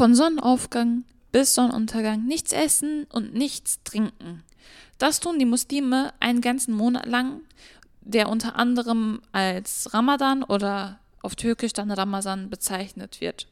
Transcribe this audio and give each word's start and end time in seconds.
Von 0.00 0.14
Sonnenaufgang 0.14 1.04
bis 1.30 1.54
Sonnenuntergang 1.54 2.24
nichts 2.24 2.52
essen 2.52 3.06
und 3.12 3.34
nichts 3.34 3.82
trinken. 3.84 4.42
Das 4.96 5.20
tun 5.20 5.38
die 5.38 5.44
Muslime 5.44 6.14
einen 6.20 6.40
ganzen 6.40 6.72
Monat 6.72 7.04
lang, 7.04 7.42
der 8.00 8.30
unter 8.30 8.56
anderem 8.56 9.20
als 9.32 9.92
Ramadan 9.92 10.42
oder 10.42 11.00
auf 11.20 11.36
Türkisch 11.36 11.74
dann 11.74 11.90
Ramazan 11.90 12.48
bezeichnet 12.48 13.20
wird. 13.20 13.46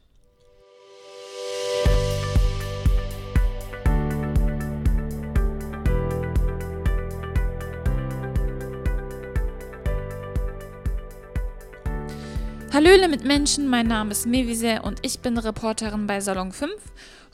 Hallöle 12.79 13.09
mit 13.09 13.25
Menschen, 13.25 13.67
mein 13.67 13.89
Name 13.89 14.13
ist 14.13 14.25
Mevise 14.25 14.83
und 14.83 15.05
ich 15.05 15.19
bin 15.19 15.37
Reporterin 15.37 16.07
bei 16.07 16.21
Salon 16.21 16.53
5. 16.53 16.73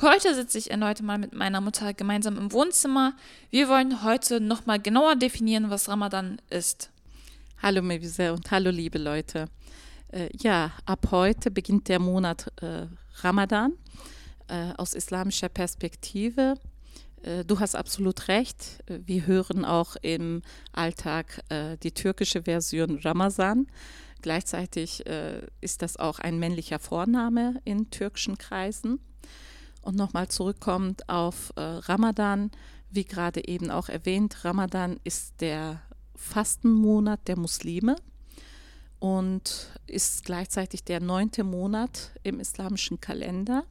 Heute 0.01 0.35
sitze 0.35 0.57
ich 0.57 0.71
erneut 0.71 1.03
mal 1.03 1.19
mit 1.19 1.35
meiner 1.35 1.61
Mutter 1.61 1.93
gemeinsam 1.93 2.39
im 2.39 2.51
Wohnzimmer. 2.51 3.13
Wir 3.51 3.69
wollen 3.69 4.03
heute 4.03 4.41
nochmal 4.41 4.81
genauer 4.81 5.17
definieren, 5.17 5.69
was 5.69 5.91
Ramadan 5.91 6.41
ist. 6.49 6.89
Hallo 7.61 7.83
Mevise 7.83 8.33
und 8.33 8.51
hallo 8.51 8.71
liebe 8.71 8.97
Leute. 8.97 9.49
Äh, 10.13 10.31
ja, 10.35 10.73
ab 10.87 11.09
heute 11.11 11.51
beginnt 11.51 11.91
der 11.91 11.99
Monat 11.99 12.51
äh, 12.63 12.87
Ramadan 13.17 13.75
äh, 14.49 14.73
aus 14.79 14.95
islamischer 14.95 15.51
Perspektive. 15.51 16.55
Äh, 17.23 17.45
du 17.45 17.61
hast 17.61 17.75
absolut 17.75 18.29
recht. 18.29 18.83
Wir 18.87 19.27
hören 19.27 19.67
auch 19.67 19.97
im 20.01 20.41
Alltag 20.73 21.43
äh, 21.51 21.77
die 21.83 21.93
türkische 21.93 22.45
Version 22.45 22.99
Ramazan. 23.05 23.67
Gleichzeitig 24.25 25.05
äh, 25.05 25.43
ist 25.61 25.83
das 25.83 25.99
auch 25.99 26.19
ein 26.19 26.39
männlicher 26.39 26.79
Vorname 26.79 27.61
in 27.67 27.91
türkischen 27.91 28.39
Kreisen. 28.39 28.99
Und 29.83 29.97
nochmal 29.97 30.29
zurückkommt 30.29 31.11
auf 31.11 31.53
äh, 31.57 31.61
Ramadan, 31.61 32.51
wie 32.89 33.05
gerade 33.05 33.47
eben 33.47 33.71
auch 33.71 33.91
erwähnt, 33.91 34.43
Ramadan 34.43 34.99
ist 35.05 35.43
der 35.43 35.83
Fastenmonat 36.17 37.29
der 37.29 37.39
Muslime 37.39 37.97
und 38.99 39.79
ist 39.87 40.25
gleichzeitig 40.25 40.85
der 40.85 41.01
neunte 41.01 41.45
Monat 41.45 42.13
im 42.23 42.41
islamischen 42.41 43.03
Kalender. 43.03 43.65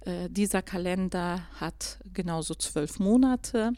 Äh, 0.00 0.28
dieser 0.28 0.60
Kalender 0.60 1.40
hat 1.58 2.00
genauso 2.12 2.54
zwölf 2.54 2.98
Monate 2.98 3.72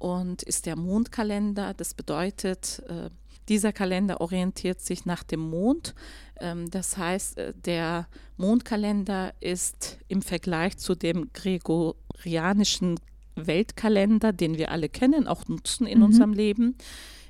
und 0.00 0.42
ist 0.42 0.66
der 0.66 0.74
Mondkalender. 0.74 1.74
Das 1.74 1.94
bedeutet, 1.94 2.82
äh, 2.88 3.10
dieser 3.52 3.74
Kalender 3.74 4.22
orientiert 4.22 4.80
sich 4.80 5.04
nach 5.04 5.22
dem 5.22 5.40
Mond. 5.40 5.94
Ähm, 6.40 6.70
das 6.70 6.96
heißt, 6.96 7.36
äh, 7.36 7.52
der 7.66 8.08
Mondkalender 8.38 9.34
ist 9.40 9.98
im 10.08 10.22
Vergleich 10.22 10.78
zu 10.78 10.94
dem 10.94 11.30
gregorianischen 11.34 12.98
Weltkalender, 13.34 14.32
den 14.32 14.56
wir 14.56 14.70
alle 14.70 14.88
kennen, 14.88 15.28
auch 15.28 15.48
nutzen 15.48 15.86
in 15.86 15.98
mhm. 15.98 16.04
unserem 16.04 16.32
Leben, 16.32 16.76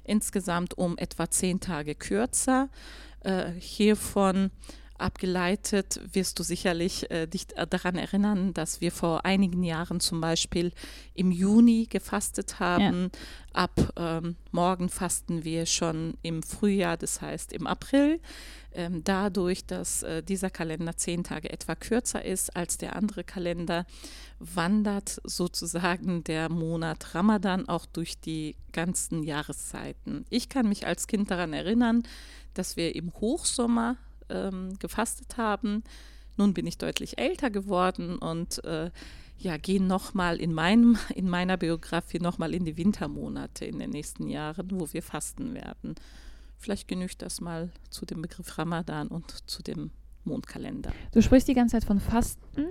insgesamt 0.05 0.79
um 0.79 0.97
etwa 0.97 1.29
zehn 1.29 1.59
Tage 1.59 1.97
kürzer. 1.97 2.69
Äh, 3.25 3.51
hiervon 3.59 4.53
abgeleitet 5.03 6.01
wirst 6.13 6.39
du 6.39 6.43
sicherlich 6.43 7.11
äh, 7.11 7.27
dich 7.27 7.49
daran 7.49 7.97
erinnern, 7.97 8.55
dass 8.55 8.81
wir 8.81 8.93
vor 8.93 9.25
einigen 9.25 9.63
Jahren 9.63 10.01
zum 10.01 10.21
Beispiel 10.21 10.73
im 11.15 11.31
Juni 11.31 11.87
gefastet 11.91 12.61
haben. 12.61 13.11
Ja. 13.13 13.19
Ab 13.55 13.93
ähm, 13.97 14.37
morgen 14.51 14.89
fasten 14.89 15.45
wir 15.45 15.67
schon 15.67 16.15
im 16.23 16.43
Frühjahr, 16.43 16.97
das 16.97 17.21
heißt 17.21 17.53
im 17.53 17.67
April. 17.67 18.21
Ähm, 18.75 19.05
dadurch, 19.05 19.67
dass 19.67 20.03
äh, 20.03 20.23
dieser 20.23 20.49
Kalender 20.49 20.97
zehn 20.97 21.25
Tage 21.25 21.51
etwa 21.51 21.75
kürzer 21.75 22.25
ist 22.25 22.57
als 22.57 22.79
der 22.79 22.97
andere 22.97 23.25
Kalender, 23.25 23.85
wandert 24.39 25.21
sozusagen 25.25 26.25
der 26.25 26.49
Monat 26.49 27.15
Ramadan 27.15 27.69
auch 27.69 27.85
durch 27.85 28.19
die 28.19 28.57
ganzen 28.73 29.23
Jahreszeiten. 29.23 30.25
Ich 30.31 30.49
kann 30.49 30.69
mich 30.69 30.87
als 30.87 31.07
Kind 31.07 31.31
daran 31.31 31.53
erinnern, 31.53 32.05
dass 32.55 32.77
wir 32.77 32.95
im 32.95 33.13
Hochsommer 33.13 33.97
ähm, 34.33 34.79
gefastet 34.79 35.37
haben. 35.37 35.85
Nun 36.37 36.55
bin 36.55 36.67
ich 36.67 36.79
deutlich 36.79 37.19
älter 37.19 37.51
geworden 37.51 38.19
und 38.19 38.65
äh, 38.65 38.91
ja, 39.39 39.57
gehe 39.57 39.83
nochmal 39.83 40.37
in, 40.41 40.57
in 41.15 41.29
meiner 41.29 41.57
Biografie 41.57 42.21
nochmal 42.21 42.55
in 42.55 42.65
die 42.65 42.77
Wintermonate 42.77 43.65
in 43.65 43.79
den 43.79 43.91
nächsten 43.91 44.29
Jahren, 44.29 44.71
wo 44.71 44.93
wir 44.93 45.03
fasten 45.03 45.55
werden. 45.55 45.95
Vielleicht 46.57 46.87
genügt 46.87 47.23
das 47.23 47.41
mal 47.41 47.71
zu 47.91 48.07
dem 48.07 48.23
Begriff 48.23 48.57
Ramadan 48.57 49.09
und 49.09 49.49
zu 49.51 49.63
dem 49.63 49.91
Mondkalender. 50.25 50.93
Du 51.13 51.21
sprichst 51.21 51.49
die 51.49 51.55
ganze 51.55 51.77
Zeit 51.77 51.85
von 51.85 51.99
Fasten. 51.99 52.69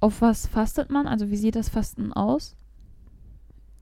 Auf 0.00 0.22
was 0.22 0.46
fastet 0.46 0.90
man? 0.90 1.06
Also 1.06 1.30
wie 1.30 1.36
sieht 1.36 1.56
das 1.56 1.68
Fasten 1.68 2.12
aus? 2.12 2.56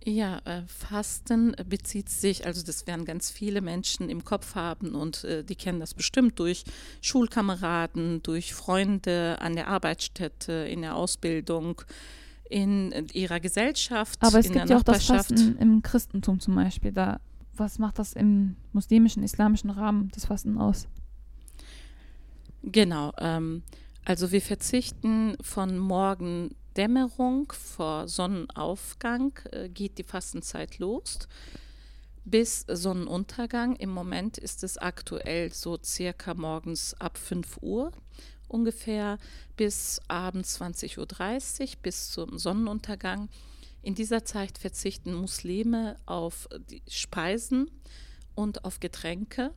Ja, 0.05 0.39
äh, 0.45 0.63
Fasten 0.67 1.55
bezieht 1.69 2.09
sich, 2.09 2.45
also 2.45 2.65
das 2.65 2.87
werden 2.89 3.05
ganz 3.05 3.31
viele 3.31 3.61
Menschen 3.61 4.09
im 4.09 4.25
Kopf 4.25 4.57
haben 4.57 4.97
und 4.97 5.23
äh, 5.23 5.45
die 5.45 5.55
kennen 5.55 5.79
das 5.79 5.95
bestimmt 5.95 6.39
durch 6.41 6.65
Schulkameraden, 7.03 8.23
durch 8.23 8.53
Freunde 8.53 9.37
an 9.41 9.55
der 9.55 9.69
Arbeitsstätte, 9.69 10.53
in 10.53 10.83
der 10.83 10.97
Ausbildung, 10.97 11.83
in, 12.51 12.91
in 12.91 13.09
ihrer 13.09 13.39
Gesellschaft. 13.39 14.19
Aber 14.23 14.41
es 14.41 14.51
gibt 14.51 14.69
ja 14.69 14.77
auch 14.77 14.83
das 14.83 15.07
Fasten 15.07 15.57
im 15.59 15.83
Christentum 15.83 16.41
zum 16.41 16.57
Beispiel. 16.57 16.91
Da, 16.91 17.21
was 17.55 17.79
macht 17.79 18.01
das 18.01 18.15
im 18.15 18.57
muslimischen, 18.73 19.23
islamischen 19.23 19.71
Rahmen, 19.71 20.11
das 20.15 20.25
Fasten 20.25 20.59
aus? 20.59 20.89
Genau. 22.65 23.13
Ähm, 23.19 23.63
also 24.05 24.33
wir 24.33 24.43
verzichten 24.43 25.37
von 25.41 25.79
morgen 25.79 26.57
Dämmerung 26.77 27.53
vor 27.53 28.09
Sonnenaufgang 28.09 29.39
äh, 29.51 29.69
geht 29.69 29.99
die 29.99 30.05
Fastenzeit 30.05 30.79
los 30.79 31.29
bis 32.25 32.65
Sonnenuntergang. 32.69 33.77
Im 33.77 33.91
Moment 33.91 34.39
ist 34.39 34.63
es 34.63 34.79
aktuell 34.79 35.53
so 35.53 35.79
circa 35.83 36.35
morgens 36.35 36.95
ab 36.95 37.19
5 37.19 37.59
Uhr 37.63 37.93
ungefähr 38.53 39.19
bis 39.57 40.01
abends 40.09 40.61
20.30 40.61 40.99
Uhr 40.99 41.69
bis 41.83 42.11
zum 42.11 42.39
Sonnenuntergang. 42.39 43.29
In 43.83 43.95
dieser 43.95 44.25
Zeit 44.25 44.59
verzichten 44.59 45.15
Muslime 45.15 45.97
auf 46.07 46.49
Speisen 46.89 47.71
und 48.35 48.65
auf 48.65 48.79
Getränke. 48.79 49.53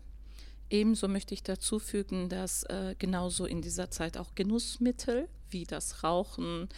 Ebenso 0.69 1.07
möchte 1.07 1.35
ich 1.35 1.43
dazu 1.43 1.77
fügen, 1.77 2.29
dass 2.29 2.63
äh, 2.63 2.95
genauso 2.97 3.45
in 3.45 3.61
dieser 3.61 3.91
Zeit 3.91 4.17
auch 4.17 4.33
Genussmittel 4.33 5.29
wie 5.51 5.65
das 5.65 6.03
Rauchen, 6.03 6.69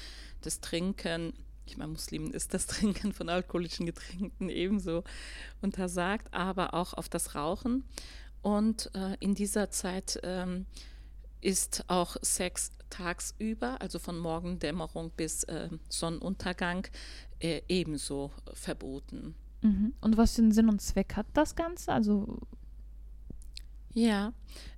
das 0.41 0.59
Trinken, 0.59 1.33
ich 1.65 1.77
meine, 1.77 1.91
Muslimen 1.91 2.31
ist 2.31 2.53
das 2.53 2.67
Trinken 2.67 3.13
von 3.13 3.29
alkoholischen 3.29 3.85
Getränken 3.85 4.49
ebenso 4.49 5.03
untersagt, 5.61 6.33
aber 6.33 6.73
auch 6.73 6.93
auf 6.93 7.09
das 7.09 7.35
Rauchen. 7.35 7.83
Und 8.41 8.91
äh, 8.95 9.17
in 9.19 9.35
dieser 9.35 9.69
Zeit 9.71 10.19
ähm, 10.23 10.65
ist 11.41 11.85
auch 11.87 12.15
Sex 12.21 12.71
tagsüber, 12.89 13.81
also 13.81 13.99
von 13.99 14.17
Morgendämmerung 14.17 15.11
bis 15.11 15.43
äh, 15.43 15.69
Sonnenuntergang, 15.89 16.87
äh, 17.39 17.61
ebenso 17.67 18.31
verboten. 18.53 19.35
Mhm. 19.61 19.93
Und 20.01 20.17
was 20.17 20.35
für 20.35 20.41
einen 20.41 20.51
Sinn 20.51 20.69
und 20.69 20.81
Zweck 20.81 21.15
hat 21.15 21.27
das 21.33 21.55
Ganze? 21.55 21.91
Also 21.91 22.39
ja, 23.93 24.33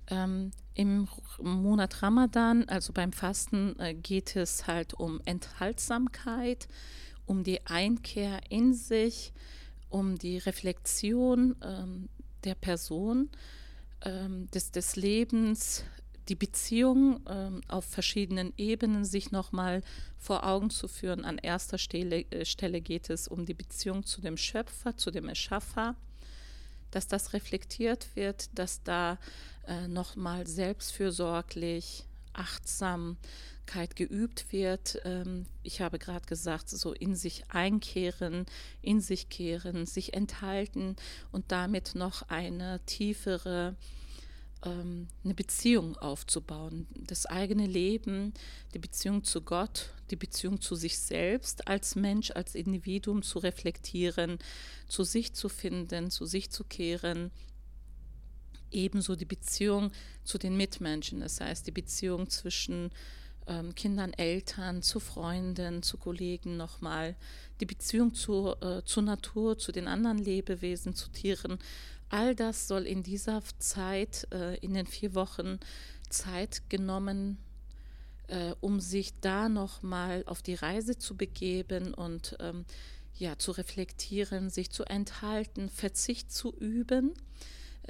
ähm, 0.08 0.50
im 0.80 1.06
Monat 1.42 2.02
Ramadan, 2.02 2.66
also 2.70 2.94
beim 2.94 3.12
Fasten, 3.12 3.78
äh, 3.78 3.92
geht 3.92 4.34
es 4.34 4.66
halt 4.66 4.94
um 4.94 5.20
Enthaltsamkeit, 5.26 6.68
um 7.26 7.44
die 7.44 7.66
Einkehr 7.66 8.40
in 8.48 8.72
sich, 8.72 9.34
um 9.90 10.16
die 10.16 10.38
Reflexion 10.38 11.54
ähm, 11.62 12.08
der 12.44 12.54
Person, 12.54 13.28
ähm, 14.06 14.50
des, 14.52 14.70
des 14.70 14.96
Lebens, 14.96 15.84
die 16.30 16.34
Beziehung 16.34 17.20
ähm, 17.28 17.60
auf 17.68 17.84
verschiedenen 17.84 18.54
Ebenen 18.56 19.04
sich 19.04 19.32
nochmal 19.32 19.82
vor 20.16 20.46
Augen 20.46 20.70
zu 20.70 20.88
führen. 20.88 21.26
An 21.26 21.36
erster 21.36 21.76
Stelle, 21.76 22.22
äh, 22.30 22.46
Stelle 22.46 22.80
geht 22.80 23.10
es 23.10 23.28
um 23.28 23.44
die 23.44 23.52
Beziehung 23.52 24.06
zu 24.06 24.22
dem 24.22 24.38
Schöpfer, 24.38 24.96
zu 24.96 25.10
dem 25.10 25.28
Erschaffer 25.28 25.94
dass 26.90 27.06
das 27.06 27.32
reflektiert 27.32 28.08
wird, 28.14 28.50
dass 28.58 28.82
da 28.82 29.18
äh, 29.70 29.86
nochmal 29.86 30.46
selbstfürsorglich, 30.48 32.04
Achtsamkeit 32.32 33.94
geübt 33.94 34.52
wird. 34.52 35.00
Ähm, 35.04 35.46
ich 35.62 35.80
habe 35.80 35.98
gerade 35.98 36.26
gesagt, 36.26 36.68
so 36.68 36.92
in 36.92 37.14
sich 37.14 37.44
einkehren, 37.50 38.46
in 38.82 39.00
sich 39.00 39.28
kehren, 39.28 39.86
sich 39.86 40.14
enthalten 40.14 40.96
und 41.30 41.52
damit 41.52 41.94
noch 41.94 42.28
eine 42.28 42.80
tiefere 42.86 43.76
ähm, 44.64 45.06
eine 45.24 45.34
Beziehung 45.34 45.96
aufzubauen, 45.96 46.86
das 46.94 47.26
eigene 47.26 47.66
Leben, 47.66 48.34
die 48.74 48.78
Beziehung 48.78 49.24
zu 49.24 49.40
Gott, 49.40 49.90
die 50.10 50.16
Beziehung 50.16 50.60
zu 50.60 50.74
sich 50.74 50.98
selbst 50.98 51.68
als 51.68 51.94
Mensch, 51.94 52.32
als 52.32 52.54
Individuum 52.54 53.22
zu 53.22 53.38
reflektieren, 53.38 54.38
zu 54.88 55.04
sich 55.04 55.32
zu 55.32 55.48
finden, 55.48 56.10
zu 56.10 56.26
sich 56.26 56.50
zu 56.50 56.64
kehren. 56.64 57.30
Ebenso 58.70 59.16
die 59.16 59.24
Beziehung 59.24 59.92
zu 60.24 60.38
den 60.38 60.56
Mitmenschen, 60.56 61.20
das 61.20 61.40
heißt 61.40 61.66
die 61.66 61.72
Beziehung 61.72 62.28
zwischen 62.30 62.90
ähm, 63.46 63.74
Kindern, 63.74 64.12
Eltern, 64.12 64.82
zu 64.82 65.00
Freunden, 65.00 65.82
zu 65.82 65.96
Kollegen 65.96 66.56
nochmal, 66.56 67.16
die 67.60 67.66
Beziehung 67.66 68.14
zu, 68.14 68.54
äh, 68.60 68.82
zur 68.84 69.02
Natur, 69.02 69.58
zu 69.58 69.72
den 69.72 69.88
anderen 69.88 70.18
Lebewesen, 70.18 70.94
zu 70.94 71.10
Tieren. 71.10 71.58
All 72.08 72.34
das 72.34 72.68
soll 72.68 72.86
in 72.86 73.02
dieser 73.02 73.42
Zeit, 73.58 74.26
äh, 74.32 74.56
in 74.58 74.74
den 74.74 74.86
vier 74.86 75.14
Wochen 75.14 75.58
Zeit 76.08 76.62
genommen, 76.68 77.38
äh, 78.28 78.54
um 78.60 78.80
sich 78.80 79.12
da 79.20 79.48
nochmal 79.48 80.24
auf 80.26 80.42
die 80.42 80.54
Reise 80.54 80.98
zu 80.98 81.16
begeben 81.16 81.94
und 81.94 82.36
ähm, 82.40 82.64
ja, 83.18 83.36
zu 83.38 83.52
reflektieren, 83.52 84.48
sich 84.48 84.70
zu 84.70 84.84
enthalten, 84.84 85.68
Verzicht 85.68 86.32
zu 86.32 86.54
üben 86.56 87.12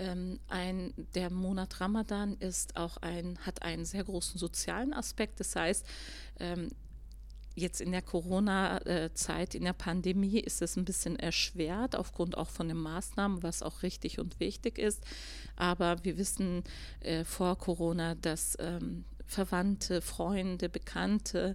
ähm, 0.00 0.40
ein, 0.48 0.94
der 1.14 1.30
Monat 1.30 1.80
Ramadan 1.80 2.36
ist 2.38 2.76
auch 2.76 2.96
ein, 2.98 3.38
hat 3.40 3.62
einen 3.62 3.84
sehr 3.84 4.04
großen 4.04 4.38
sozialen 4.38 4.92
Aspekt. 4.92 5.38
Das 5.40 5.54
heißt, 5.54 5.86
ähm, 6.40 6.70
jetzt 7.54 7.80
in 7.80 7.92
der 7.92 8.02
Corona-Zeit, 8.02 9.54
in 9.54 9.64
der 9.64 9.72
Pandemie 9.74 10.40
ist 10.40 10.62
es 10.62 10.76
ein 10.76 10.84
bisschen 10.84 11.16
erschwert, 11.16 11.94
aufgrund 11.94 12.36
auch 12.38 12.48
von 12.48 12.68
den 12.68 12.78
Maßnahmen, 12.78 13.42
was 13.42 13.62
auch 13.62 13.82
richtig 13.82 14.18
und 14.18 14.40
wichtig 14.40 14.78
ist. 14.78 15.04
Aber 15.56 16.02
wir 16.02 16.16
wissen 16.16 16.64
äh, 17.00 17.24
vor 17.24 17.58
Corona, 17.58 18.14
dass 18.14 18.56
ähm, 18.58 19.04
Verwandte, 19.26 20.00
Freunde, 20.00 20.68
Bekannte, 20.68 21.54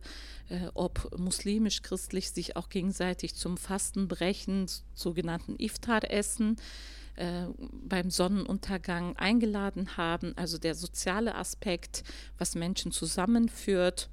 äh, 0.49 0.67
ob 0.75 1.17
muslimisch-christlich, 1.17 2.31
sich 2.31 2.55
auch 2.55 2.69
gegenseitig 2.69 3.35
zum 3.35 3.57
Fastenbrechen, 3.57 4.67
sogenannten 4.93 5.55
Iftar-Essen, 5.57 6.57
äh, 7.15 7.45
beim 7.57 8.09
Sonnenuntergang 8.09 9.15
eingeladen 9.17 9.97
haben. 9.97 10.33
Also 10.35 10.57
der 10.57 10.75
soziale 10.75 11.35
Aspekt, 11.35 12.03
was 12.37 12.55
Menschen 12.55 12.91
zusammenführt. 12.91 14.09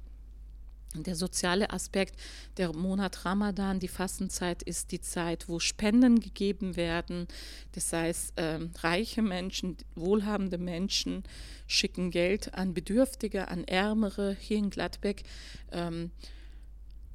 Der 0.95 1.15
soziale 1.15 1.71
Aspekt, 1.71 2.15
der 2.57 2.71
Monat 2.71 3.25
Ramadan, 3.25 3.79
die 3.79 3.87
Fastenzeit 3.87 4.61
ist 4.61 4.91
die 4.91 5.01
Zeit, 5.01 5.49
wo 5.49 5.59
Spenden 5.59 6.19
gegeben 6.19 6.75
werden. 6.75 7.27
Das 7.71 7.91
heißt, 7.91 8.37
äh, 8.37 8.59
reiche 8.79 9.23
Menschen, 9.23 9.77
wohlhabende 9.95 10.59
Menschen 10.59 11.23
schicken 11.65 12.11
Geld 12.11 12.53
an 12.53 12.75
Bedürftige, 12.75 13.47
an 13.47 13.63
Ärmere. 13.63 14.37
Hier 14.39 14.57
in 14.57 14.69
Gladbeck 14.69 15.23
ähm, 15.71 16.11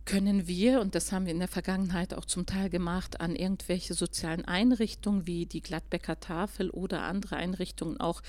können 0.08 0.49
wir, 0.49 0.81
und 0.81 0.94
das 0.94 1.12
haben 1.12 1.26
wir 1.26 1.32
in 1.32 1.38
der 1.38 1.49
Vergangenheit 1.49 2.14
auch 2.14 2.25
zum 2.25 2.46
Teil 2.46 2.70
gemacht, 2.70 3.20
an 3.20 3.37
irgendwelche 3.37 3.93
sozialen 3.93 4.43
Einrichtungen 4.46 5.26
wie 5.26 5.44
die 5.44 5.60
Gladbecker 5.60 6.19
Tafel 6.19 6.70
oder 6.70 7.02
andere 7.02 7.37
Einrichtungen 7.37 8.00
auch 8.00 8.22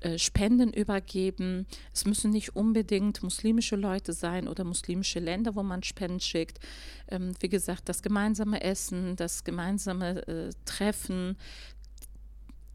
äh, 0.00 0.18
Spenden 0.18 0.74
übergeben. 0.74 1.66
Es 1.94 2.04
müssen 2.04 2.32
nicht 2.32 2.54
unbedingt 2.54 3.22
muslimische 3.22 3.76
Leute 3.76 4.12
sein 4.12 4.46
oder 4.46 4.64
muslimische 4.64 5.18
Länder, 5.18 5.54
wo 5.54 5.62
man 5.62 5.82
Spenden 5.82 6.20
schickt. 6.20 6.58
Ähm, 7.08 7.32
wie 7.40 7.48
gesagt, 7.48 7.88
das 7.88 8.02
gemeinsame 8.02 8.60
Essen, 8.60 9.16
das 9.16 9.42
gemeinsame 9.42 10.26
äh, 10.28 10.50
Treffen, 10.66 11.38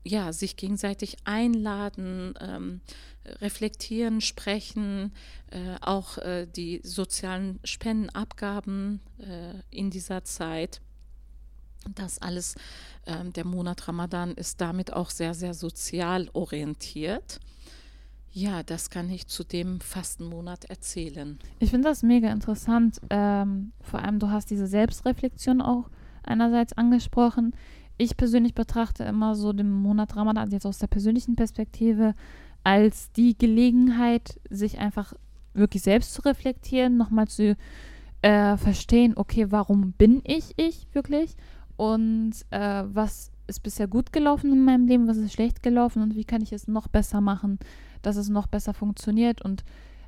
ja, 0.03 0.33
sich 0.33 0.55
gegenseitig 0.55 1.17
einladen, 1.25 2.33
ähm, 2.39 2.81
reflektieren, 3.25 4.21
sprechen, 4.21 5.13
äh, 5.51 5.75
auch 5.81 6.17
äh, 6.17 6.47
die 6.47 6.81
sozialen 6.83 7.59
Spendenabgaben 7.63 8.99
äh, 9.19 9.53
in 9.69 9.91
dieser 9.91 10.23
Zeit. 10.23 10.81
Das 11.95 12.19
alles, 12.19 12.55
ähm, 13.05 13.33
der 13.33 13.45
Monat 13.45 13.87
Ramadan 13.87 14.33
ist 14.33 14.61
damit 14.61 14.93
auch 14.93 15.09
sehr, 15.09 15.33
sehr 15.33 15.53
sozial 15.53 16.29
orientiert. 16.33 17.39
Ja, 18.33 18.63
das 18.63 18.89
kann 18.89 19.09
ich 19.09 19.27
zu 19.27 19.43
dem 19.43 19.81
Fastenmonat 19.81 20.65
erzählen. 20.65 21.37
Ich 21.59 21.71
finde 21.71 21.89
das 21.89 22.01
mega 22.01 22.31
interessant. 22.31 23.01
Ähm, 23.09 23.73
vor 23.81 23.99
allem, 23.99 24.19
du 24.19 24.29
hast 24.29 24.49
diese 24.49 24.67
Selbstreflexion 24.67 25.61
auch 25.61 25.89
einerseits 26.23 26.73
angesprochen 26.73 27.53
ich 28.01 28.17
persönlich 28.17 28.55
betrachte 28.55 29.03
immer 29.03 29.35
so 29.35 29.53
den 29.53 29.71
Monat 29.71 30.15
Ramadan 30.15 30.49
jetzt 30.49 30.65
aus 30.65 30.79
der 30.79 30.87
persönlichen 30.87 31.35
Perspektive 31.35 32.15
als 32.63 33.11
die 33.11 33.37
Gelegenheit, 33.37 34.39
sich 34.49 34.79
einfach 34.79 35.13
wirklich 35.53 35.83
selbst 35.83 36.13
zu 36.13 36.23
reflektieren, 36.23 36.97
nochmal 36.97 37.27
zu 37.27 37.55
äh, 38.23 38.57
verstehen, 38.57 39.13
okay, 39.15 39.51
warum 39.51 39.93
bin 39.93 40.21
ich 40.23 40.53
ich 40.57 40.87
wirklich? 40.93 41.35
Und 41.77 42.33
äh, 42.49 42.83
was 42.85 43.31
ist 43.47 43.61
bisher 43.61 43.87
gut 43.87 44.11
gelaufen 44.13 44.51
in 44.51 44.63
meinem 44.63 44.87
Leben, 44.87 45.07
was 45.07 45.17
ist 45.17 45.33
schlecht 45.33 45.61
gelaufen 45.61 46.01
und 46.01 46.15
wie 46.15 46.25
kann 46.25 46.41
ich 46.41 46.53
es 46.53 46.67
noch 46.67 46.87
besser 46.87 47.21
machen, 47.21 47.59
dass 48.01 48.15
es 48.15 48.29
noch 48.29 48.47
besser 48.47 48.73
funktioniert? 48.73 49.41
Und 49.41 49.63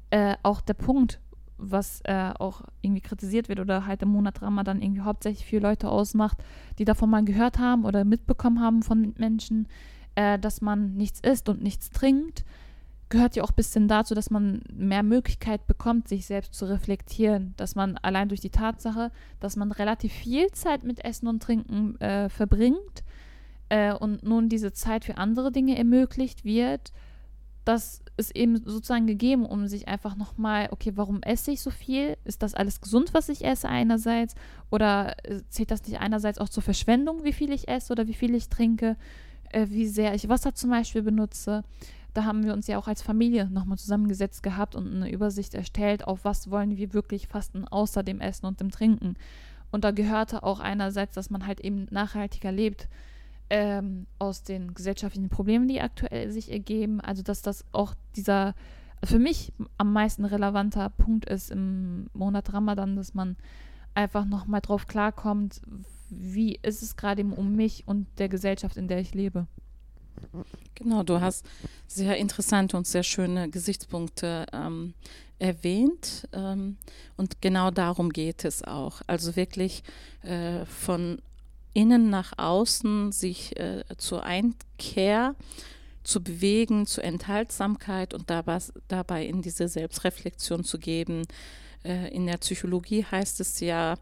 äh, 0.09 0.35
auch 0.43 0.61
der 0.61 0.75
Punkt, 0.75 1.19
was 1.57 2.01
äh, 2.03 2.31
auch 2.37 2.61
irgendwie 2.81 3.01
kritisiert 3.01 3.49
wird 3.49 3.59
oder 3.59 3.85
halt 3.85 4.01
im 4.01 4.09
Monat 4.09 4.41
Ramadan 4.41 4.81
irgendwie 4.81 5.01
hauptsächlich 5.01 5.45
für 5.45 5.59
Leute 5.59 5.89
ausmacht, 5.89 6.43
die 6.79 6.85
davon 6.85 7.09
mal 7.09 7.23
gehört 7.23 7.59
haben 7.59 7.85
oder 7.85 8.05
mitbekommen 8.05 8.59
haben 8.59 8.83
von 8.83 9.13
Menschen, 9.17 9.67
äh, 10.15 10.39
dass 10.39 10.61
man 10.61 10.95
nichts 10.95 11.19
isst 11.19 11.49
und 11.49 11.61
nichts 11.61 11.89
trinkt, 11.89 12.43
gehört 13.09 13.35
ja 13.35 13.43
auch 13.43 13.51
ein 13.51 13.55
bisschen 13.55 13.87
dazu, 13.87 14.15
dass 14.15 14.31
man 14.31 14.63
mehr 14.73 15.03
Möglichkeit 15.03 15.67
bekommt, 15.67 16.07
sich 16.07 16.25
selbst 16.25 16.55
zu 16.55 16.65
reflektieren, 16.65 17.53
dass 17.57 17.75
man 17.75 17.97
allein 17.97 18.27
durch 18.27 18.41
die 18.41 18.49
Tatsache, 18.49 19.11
dass 19.39 19.55
man 19.55 19.71
relativ 19.71 20.11
viel 20.11 20.51
Zeit 20.51 20.83
mit 20.83 21.05
Essen 21.05 21.27
und 21.27 21.43
Trinken 21.43 21.99
äh, 22.01 22.29
verbringt 22.29 23.03
äh, 23.69 23.93
und 23.93 24.23
nun 24.23 24.49
diese 24.49 24.73
Zeit 24.73 25.05
für 25.05 25.17
andere 25.17 25.51
Dinge 25.51 25.77
ermöglicht 25.77 26.43
wird, 26.43 26.91
dass 27.65 28.02
ist 28.17 28.35
eben 28.35 28.57
sozusagen 28.57 29.07
gegeben, 29.07 29.45
um 29.45 29.67
sich 29.67 29.87
einfach 29.87 30.15
nochmal, 30.15 30.69
okay, 30.71 30.93
warum 30.95 31.21
esse 31.23 31.51
ich 31.51 31.61
so 31.61 31.71
viel? 31.71 32.17
Ist 32.25 32.43
das 32.43 32.53
alles 32.53 32.81
gesund, 32.81 33.13
was 33.13 33.29
ich 33.29 33.43
esse 33.43 33.67
einerseits? 33.67 34.35
Oder 34.69 35.15
äh, 35.25 35.41
zählt 35.49 35.71
das 35.71 35.85
nicht 35.87 35.99
einerseits 35.99 36.37
auch 36.37 36.49
zur 36.49 36.63
Verschwendung, 36.63 37.23
wie 37.23 37.33
viel 37.33 37.51
ich 37.51 37.67
esse 37.67 37.91
oder 37.91 38.07
wie 38.07 38.13
viel 38.13 38.35
ich 38.35 38.49
trinke? 38.49 38.97
Äh, 39.49 39.67
wie 39.69 39.87
sehr 39.87 40.13
ich 40.13 40.29
Wasser 40.29 40.53
zum 40.53 40.69
Beispiel 40.69 41.01
benutze? 41.01 41.63
Da 42.13 42.25
haben 42.25 42.43
wir 42.43 42.53
uns 42.53 42.67
ja 42.67 42.77
auch 42.77 42.87
als 42.87 43.01
Familie 43.01 43.49
nochmal 43.49 43.79
zusammengesetzt 43.79 44.43
gehabt 44.43 44.75
und 44.75 44.93
eine 44.93 45.11
Übersicht 45.11 45.55
erstellt, 45.55 46.05
auf 46.05 46.23
was 46.23 46.51
wollen 46.51 46.77
wir 46.77 46.93
wirklich 46.93 47.27
fasten, 47.27 47.67
außer 47.67 48.03
dem 48.03 48.21
Essen 48.21 48.45
und 48.45 48.59
dem 48.59 48.69
Trinken. 48.69 49.15
Und 49.71 49.83
da 49.83 49.89
gehörte 49.89 50.43
auch 50.43 50.59
einerseits, 50.59 51.15
dass 51.15 51.31
man 51.31 51.47
halt 51.47 51.59
eben 51.61 51.87
nachhaltiger 51.89 52.51
lebt 52.51 52.87
ähm, 53.49 54.07
aus 54.19 54.43
den 54.43 54.73
gesellschaftlichen 54.73 55.29
Problemen, 55.29 55.67
die 55.67 55.81
aktuell 55.81 56.31
sich 56.31 56.51
ergeben. 56.51 57.01
Also 57.01 57.23
dass 57.23 57.41
das 57.41 57.65
auch 57.71 57.93
dieser 58.15 58.55
für 59.03 59.19
mich 59.19 59.51
am 59.77 59.91
meisten 59.91 60.25
relevanter 60.25 60.89
Punkt 60.89 61.25
ist 61.25 61.51
im 61.51 62.07
Monat 62.13 62.53
Ramadan, 62.53 62.95
dass 62.95 63.13
man 63.13 63.35
einfach 63.93 64.25
nochmal 64.25 64.61
drauf 64.61 64.87
klarkommt, 64.87 65.61
wie 66.09 66.57
ist 66.61 66.81
es 66.81 66.95
gerade 66.95 67.23
um 67.23 67.55
mich 67.55 67.87
und 67.87 68.07
der 68.17 68.29
Gesellschaft, 68.29 68.77
in 68.77 68.87
der 68.87 68.99
ich 68.99 69.13
lebe. 69.13 69.47
Genau, 70.75 71.03
du 71.03 71.19
hast 71.19 71.45
sehr 71.87 72.17
interessante 72.17 72.77
und 72.77 72.87
sehr 72.87 73.03
schöne 73.03 73.49
Gesichtspunkte 73.49 74.45
ähm, 74.53 74.93
erwähnt 75.39 76.27
ähm, 76.31 76.77
und 77.17 77.41
genau 77.41 77.71
darum 77.71 78.09
geht 78.09 78.45
es 78.45 78.63
auch. 78.63 79.01
Also 79.07 79.35
wirklich 79.35 79.83
äh, 80.21 80.65
von 80.65 81.19
innen 81.73 82.09
nach 82.09 82.33
außen 82.37 83.11
sich 83.11 83.57
äh, 83.59 83.83
zur 83.97 84.23
Einkehr 84.23 85.35
zu 86.03 86.21
bewegen, 86.21 86.85
zur 86.85 87.03
Enthaltsamkeit 87.03 88.13
und 88.13 88.29
dabei, 88.29 88.59
dabei 88.87 89.25
in 89.25 89.41
diese 89.41 89.67
Selbstreflexion 89.67 90.63
zu 90.63 90.77
geben. 90.77 91.23
Äh, 91.83 92.13
in 92.13 92.27
der 92.27 92.37
Psychologie 92.37 93.05
heißt 93.09 93.39
es 93.39 93.59
ja, 93.59 93.95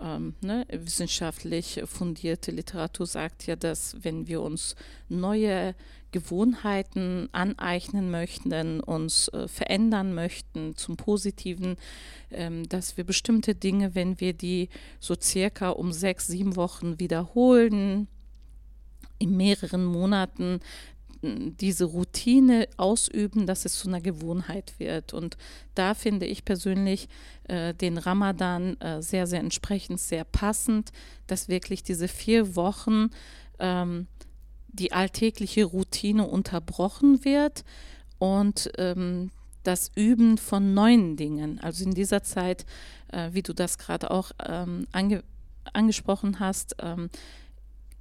ähm, 0.00 0.34
ne, 0.40 0.66
wissenschaftlich 0.70 1.82
fundierte 1.84 2.50
Literatur 2.50 3.06
sagt 3.06 3.46
ja, 3.46 3.56
dass 3.56 3.96
wenn 4.02 4.26
wir 4.28 4.40
uns 4.40 4.74
neue 5.08 5.74
Gewohnheiten 6.12 7.28
aneignen 7.32 8.10
möchten, 8.10 8.80
uns 8.80 9.28
äh, 9.28 9.46
verändern 9.46 10.14
möchten 10.14 10.76
zum 10.76 10.96
Positiven, 10.96 11.76
ähm, 12.30 12.68
dass 12.68 12.96
wir 12.96 13.04
bestimmte 13.04 13.54
Dinge, 13.54 13.94
wenn 13.94 14.20
wir 14.20 14.32
die 14.32 14.68
so 14.98 15.14
circa 15.20 15.70
um 15.70 15.92
sechs, 15.92 16.26
sieben 16.26 16.56
Wochen 16.56 16.98
wiederholen, 16.98 18.08
in 19.20 19.36
mehreren 19.36 19.84
Monaten 19.84 20.60
diese 21.22 21.84
Routine 21.84 22.66
ausüben, 22.76 23.46
dass 23.46 23.64
es 23.64 23.78
zu 23.78 23.88
einer 23.88 24.00
Gewohnheit 24.00 24.74
wird. 24.78 25.12
Und 25.12 25.36
da 25.74 25.94
finde 25.94 26.26
ich 26.26 26.44
persönlich 26.44 27.08
äh, 27.44 27.74
den 27.74 27.98
Ramadan 27.98 28.80
äh, 28.80 29.02
sehr, 29.02 29.26
sehr 29.26 29.40
entsprechend, 29.40 30.00
sehr 30.00 30.24
passend, 30.24 30.92
dass 31.26 31.48
wirklich 31.48 31.82
diese 31.82 32.08
vier 32.08 32.56
Wochen 32.56 33.10
ähm, 33.58 34.06
die 34.68 34.92
alltägliche 34.92 35.64
Routine 35.64 36.26
unterbrochen 36.26 37.24
wird 37.24 37.64
und 38.18 38.70
ähm, 38.78 39.30
das 39.62 39.90
Üben 39.94 40.38
von 40.38 40.72
neuen 40.72 41.16
Dingen. 41.16 41.60
Also 41.60 41.84
in 41.84 41.92
dieser 41.92 42.22
Zeit, 42.22 42.64
äh, 43.12 43.30
wie 43.32 43.42
du 43.42 43.52
das 43.52 43.78
gerade 43.78 44.10
auch 44.10 44.30
ähm, 44.46 44.86
ange 44.92 45.22
angesprochen 45.72 46.40
hast, 46.40 46.76
ähm, 46.80 47.10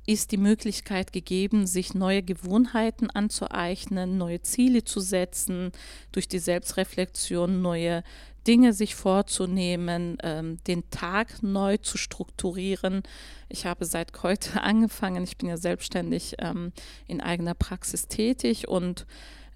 ist 0.09 0.31
die 0.31 0.37
Möglichkeit 0.37 1.13
gegeben, 1.13 1.67
sich 1.67 1.93
neue 1.93 2.23
Gewohnheiten 2.23 3.11
anzueignen, 3.11 4.17
neue 4.17 4.41
Ziele 4.41 4.83
zu 4.83 5.01
setzen, 5.01 5.71
durch 6.11 6.27
die 6.27 6.39
Selbstreflexion 6.39 7.61
neue 7.61 8.03
Dinge 8.47 8.73
sich 8.73 8.95
vorzunehmen, 8.95 10.17
ähm, 10.23 10.57
den 10.65 10.89
Tag 10.89 11.43
neu 11.43 11.77
zu 11.77 11.99
strukturieren. 11.99 13.03
Ich 13.49 13.67
habe 13.67 13.85
seit 13.85 14.23
heute 14.23 14.61
angefangen, 14.63 15.23
ich 15.23 15.37
bin 15.37 15.47
ja 15.47 15.57
selbstständig 15.57 16.37
ähm, 16.39 16.73
in 17.05 17.21
eigener 17.21 17.53
Praxis 17.53 18.07
tätig 18.07 18.67
und 18.67 19.05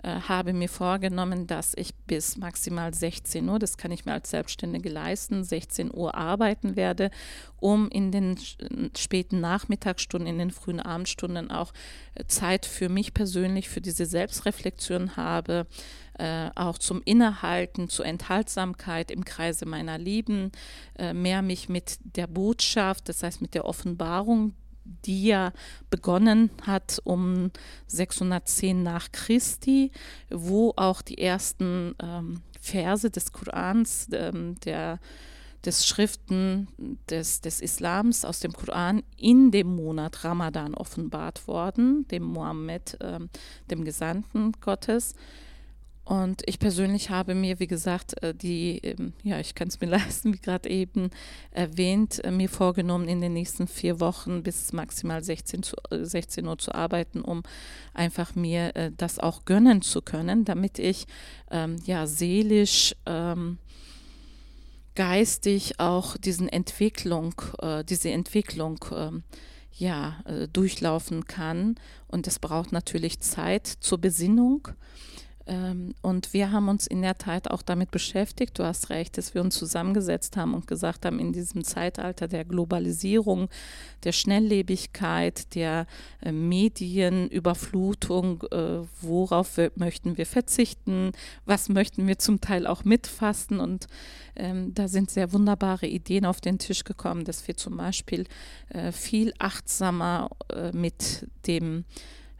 habe 0.04 0.54
mir 0.54 0.70
vorgenommen, 0.70 1.48
dass 1.48 1.74
ich 1.76 1.96
bis 1.96 2.38
maximal 2.38 2.94
16 2.94 3.48
Uhr, 3.48 3.58
das 3.58 3.78
kann 3.78 3.92
ich 3.92 4.06
mir 4.06 4.14
als 4.14 4.30
Selbstständige 4.30 4.90
leisten, 4.90 5.44
16 5.44 5.94
Uhr 5.94 6.16
arbeiten 6.16 6.76
werde, 6.76 7.10
um 7.64 7.88
in 7.88 8.12
den 8.12 8.38
späten 8.98 9.40
Nachmittagsstunden, 9.40 10.28
in 10.28 10.38
den 10.38 10.52
frühen 10.52 10.82
Abendstunden 10.82 11.50
auch 11.50 11.72
äh, 12.16 12.26
Zeit 12.26 12.66
für 12.66 12.90
mich 12.90 13.14
persönlich, 13.14 13.70
für 13.70 13.80
diese 13.80 14.06
Selbstreflexion 14.06 15.16
habe, 15.16 15.68
äh, 16.20 16.50
auch 16.56 16.78
zum 16.78 17.02
Innehalten, 17.06 17.88
zur 17.88 18.06
Enthaltsamkeit 18.06 19.12
im 19.12 19.24
Kreise 19.24 19.66
meiner 19.66 19.98
Lieben, 19.98 20.52
äh, 21.00 21.14
mehr 21.14 21.42
mich 21.42 21.70
mit 21.70 22.00
der 22.04 22.28
Botschaft, 22.28 23.08
das 23.08 23.24
heißt 23.24 23.42
mit 23.42 23.54
der 23.54 23.66
Offenbarung 23.66 24.54
die 24.86 25.28
ja 25.28 25.52
begonnen 25.90 26.50
hat 26.66 27.00
um 27.04 27.52
610 27.88 28.84
nach 28.84 29.12
Christi, 29.12 29.92
wo 30.30 30.74
auch 30.75 31.02
die 31.02 31.18
ersten 31.18 31.96
ähm, 32.02 32.42
Verse 32.60 33.10
des 33.10 33.32
Korans, 33.32 34.08
ähm, 34.13 34.56
der, 34.66 35.00
des 35.66 35.86
Schriften 35.88 36.68
des, 37.10 37.42
des 37.42 37.62
Islams 37.62 38.25
aus 38.25 38.40
dem 38.40 38.54
Koran 38.54 39.04
in 39.18 39.52
dem 39.52 39.75
Monat 39.75 40.24
Ramadan 40.24 40.74
offenbart 40.74 41.48
worden, 41.48 42.08
dem 42.10 42.24
Mohammed, 42.24 42.98
ähm, 43.02 43.30
dem 43.70 43.84
Gesandten 43.84 44.54
Gottes. 44.62 45.16
Und 46.06 46.42
ich 46.48 46.60
persönlich 46.60 47.10
habe 47.10 47.34
mir, 47.34 47.60
wie 47.60 47.68
gesagt, 47.68 48.22
äh, 48.22 48.36
die, 48.36 48.80
ähm, 48.80 49.14
ja, 49.24 49.40
ich 49.40 49.56
kann 49.56 49.70
es 49.70 49.80
mir 49.80 49.88
leisten, 49.90 50.34
wie 50.34 50.40
gerade 50.40 50.70
eben 50.70 51.12
erwähnt, 51.52 52.24
äh, 52.26 52.32
mir 52.32 52.50
vorgenommen, 52.50 53.08
in 53.08 53.22
den 53.22 53.34
nächsten 53.34 53.68
vier 53.68 54.00
Wochen 54.00 54.44
bis 54.44 54.74
maximal 54.74 55.24
16, 55.24 55.64
zu, 55.64 55.76
16 55.90 56.44
äh, 56.44 56.48
Uhr 56.48 56.58
zu 56.58 56.74
arbeiten, 56.76 57.22
um 57.22 57.44
einfach 57.94 58.36
mir 58.36 58.92
das 58.98 59.20
auch 59.20 59.46
gönnen 59.46 59.82
zu 59.82 60.02
können, 60.02 60.46
damit 60.46 60.80
ich 60.80 61.06
ähm, 61.52 61.78
ja 61.86 62.08
seelisch, 62.08 62.96
ähm, 63.06 63.60
geistig 64.96 65.80
auch 65.80 66.18
diesen 66.18 66.50
Entwicklung, 66.50 67.34
äh, 67.60 67.84
diese 67.84 68.12
Entwicklung 68.12 68.84
ähm, 68.96 69.24
ja, 69.76 70.22
äh, 70.26 70.48
durchlaufen 70.48 71.26
kann. 71.26 71.76
Und 72.08 72.28
es 72.28 72.40
braucht 72.40 72.72
natürlich 72.72 73.20
Zeit 73.20 73.68
zur 73.68 74.00
Besinnung. 74.00 74.68
Ähm, 75.46 75.94
und 76.02 76.34
wir 76.34 76.52
haben 76.52 76.70
uns 76.70 76.88
in 76.88 77.02
der 77.02 77.18
Tat 77.18 77.52
auch 77.52 77.62
damit 77.62 77.92
beschäftigt, 77.92 78.58
du 78.58 78.64
hast 78.64 78.90
recht, 78.90 79.18
dass 79.18 79.34
wir 79.34 79.42
uns 79.42 79.56
zusammengesetzt 79.56 80.38
haben 80.38 80.54
und 80.54 80.68
gesagt 80.68 81.06
haben, 81.06 81.20
in 81.20 81.34
diesem 81.34 81.66
Zeitalter 81.66 82.30
der 82.30 82.46
Globalisierung, 82.46 83.50
der 84.04 84.14
Schnelllebigkeit, 84.14 85.54
der 85.56 85.86
äh, 86.22 86.32
Medienüberflutung, 86.32 88.44
äh, 88.52 88.84
worauf 89.02 89.60
möchten 89.76 90.18
wir 90.18 90.26
verzichten, 90.26 91.12
was 91.46 91.68
möchten 91.68 92.08
wir 92.08 92.20
zum 92.20 92.40
Teil 92.40 92.66
auch 92.66 92.86
mitfassen. 92.86 93.60
Und 93.60 93.88
ähm, 94.36 94.74
da 94.74 94.88
sind 94.88 95.12
sehr 95.12 95.34
wunderbare 95.34 95.88
Ideen 95.88 96.26
auf 96.26 96.40
den 96.40 96.58
Tisch 96.58 96.86
gekommen, 96.86 97.26
dass 97.26 97.46
wir 97.48 97.58
zum 97.58 97.76
Beispiel 97.76 98.28
äh, 98.70 98.94
viel 98.94 99.34
achtsamer 99.40 100.30
mit 100.72 101.28
dem 101.48 101.84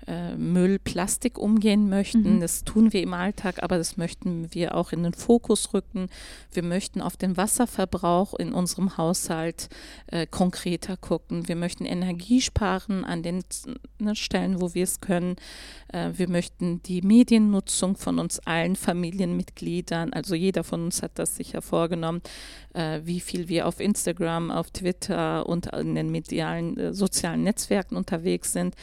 äh, 0.08 0.36
Müll, 0.36 0.80
Plastik 0.80 1.38
umgehen 1.38 1.90
möchten. 1.90 2.36
Mhm. 2.36 2.40
Das 2.40 2.64
tun 2.64 2.94
wir 2.94 3.02
im 3.02 3.14
Alltag, 3.14 3.62
aber 3.64 3.78
das 3.78 3.98
möchten 3.98 4.54
wir 4.54 4.76
auch 4.76 4.92
in 4.92 5.04
den 5.04 5.14
Fokus 5.14 5.74
rücken. 5.74 6.10
Wir 6.52 6.64
möchten 6.64 7.02
auf 7.02 7.18
den 7.18 7.38
Wasserverbrauch 7.38 8.34
in 8.34 8.54
unserem 8.54 8.98
Haushalt 8.98 9.70
äh, 10.08 10.26
konkreter 10.28 10.98
gucken. 10.98 11.48
Wir 11.48 11.56
möchten 11.56 11.86
Energie 11.86 12.42
sparen 12.42 13.06
an 13.06 13.24
den 13.24 13.44
ne, 14.00 14.16
Stellen, 14.16 14.62
wo 14.62 14.74
wir 14.74 14.84
es 14.84 15.02
können. 15.02 15.36
Äh, 15.90 16.12
wir 16.16 16.30
möchten 16.30 16.82
die 16.84 17.02
Mediennutzung 17.02 17.98
von 17.98 18.20
uns 18.20 18.40
allen 18.40 18.76
Familienmitgliedern, 18.76 20.14
also 20.14 20.36
jeder 20.36 20.64
von 20.64 20.86
uns 20.86 21.02
hat 21.02 21.20
das 21.20 21.36
sicher 21.36 21.62
vorgenommen, 21.62 22.22
äh, 22.74 23.02
wie 23.04 23.20
viel 23.20 23.48
wir 23.48 23.68
auf 23.68 23.80
Instagram, 23.80 24.52
auf 24.52 24.72
Twitter 24.72 25.48
und 25.48 25.68
in 25.68 25.96
den 25.96 26.10
medialen 26.10 26.78
äh, 26.78 26.94
sozialen 26.94 27.44
Netzwerken 27.44 27.96
unterwegs 27.96 28.54
sind 28.54 28.76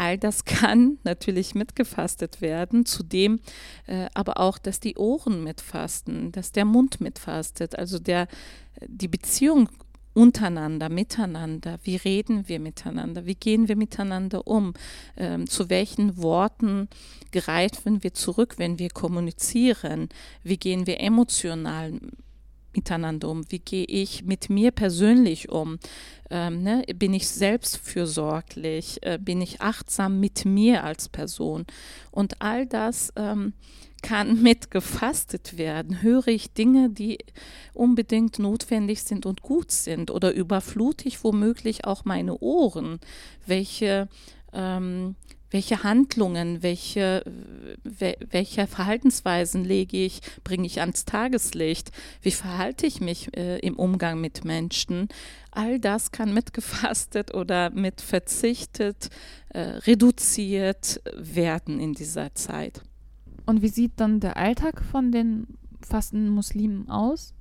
All 0.00 0.16
das 0.16 0.46
kann 0.46 0.96
natürlich 1.04 1.54
mitgefastet 1.54 2.40
werden, 2.40 2.86
zudem 2.86 3.38
äh, 3.86 4.06
aber 4.14 4.40
auch, 4.40 4.56
dass 4.56 4.80
die 4.80 4.96
Ohren 4.96 5.44
mitfasten, 5.44 6.32
dass 6.32 6.52
der 6.52 6.64
Mund 6.64 7.02
mitfastet, 7.02 7.78
also 7.78 7.98
der, 7.98 8.26
die 8.86 9.08
Beziehung 9.08 9.68
untereinander, 10.14 10.88
miteinander, 10.88 11.78
wie 11.82 11.96
reden 11.96 12.48
wir 12.48 12.60
miteinander, 12.60 13.26
wie 13.26 13.34
gehen 13.34 13.68
wir 13.68 13.76
miteinander 13.76 14.46
um, 14.46 14.72
ähm, 15.18 15.46
zu 15.46 15.68
welchen 15.68 16.16
Worten 16.16 16.88
greifen 17.30 18.02
wir 18.02 18.14
zurück, 18.14 18.54
wenn 18.56 18.78
wir 18.78 18.88
kommunizieren, 18.88 20.08
wie 20.42 20.56
gehen 20.56 20.86
wir 20.86 20.98
emotional 21.00 21.92
miteinander 22.74 23.28
um? 23.28 23.50
Wie 23.50 23.58
gehe 23.58 23.84
ich 23.84 24.24
mit 24.24 24.50
mir 24.50 24.70
persönlich 24.70 25.48
um? 25.50 25.78
Ähm, 26.30 26.62
ne? 26.62 26.84
Bin 26.94 27.14
ich 27.14 27.28
selbstfürsorglich? 27.28 28.98
Äh, 29.02 29.18
bin 29.20 29.40
ich 29.40 29.60
achtsam 29.60 30.20
mit 30.20 30.44
mir 30.44 30.84
als 30.84 31.08
Person? 31.08 31.66
Und 32.10 32.40
all 32.40 32.66
das 32.66 33.12
ähm, 33.16 33.52
kann 34.02 34.42
mitgefastet 34.42 35.58
werden. 35.58 36.02
Höre 36.02 36.28
ich 36.28 36.52
Dinge, 36.52 36.90
die 36.90 37.18
unbedingt 37.74 38.38
notwendig 38.38 39.02
sind 39.02 39.26
und 39.26 39.42
gut 39.42 39.70
sind? 39.70 40.10
Oder 40.10 40.32
überflute 40.32 41.08
ich 41.08 41.22
womöglich 41.24 41.84
auch 41.84 42.04
meine 42.04 42.38
Ohren? 42.38 43.00
Welche 43.46 44.08
ähm, 44.52 45.16
welche 45.50 45.82
Handlungen, 45.82 46.62
welche, 46.62 47.24
welche 47.82 48.66
Verhaltensweisen 48.66 49.64
lege 49.64 49.96
ich, 50.04 50.20
bringe 50.44 50.66
ich 50.66 50.80
ans 50.80 51.04
Tageslicht, 51.04 51.90
wie 52.22 52.30
verhalte 52.30 52.86
ich 52.86 53.00
mich 53.00 53.36
äh, 53.36 53.58
im 53.58 53.76
Umgang 53.76 54.20
mit 54.20 54.44
Menschen. 54.44 55.08
All 55.50 55.80
das 55.80 56.12
kann 56.12 56.32
mitgefastet 56.32 57.34
oder 57.34 57.70
mit 57.70 58.00
verzichtet, 58.00 59.10
äh, 59.48 59.60
reduziert 59.60 61.00
werden 61.16 61.80
in 61.80 61.94
dieser 61.94 62.34
Zeit. 62.34 62.82
Und 63.46 63.62
wie 63.62 63.68
sieht 63.68 63.92
dann 63.96 64.20
der 64.20 64.36
Alltag 64.36 64.82
von 64.84 65.10
den 65.10 65.46
fastenden 65.82 66.30
Muslimen 66.30 66.88
aus? 66.88 67.34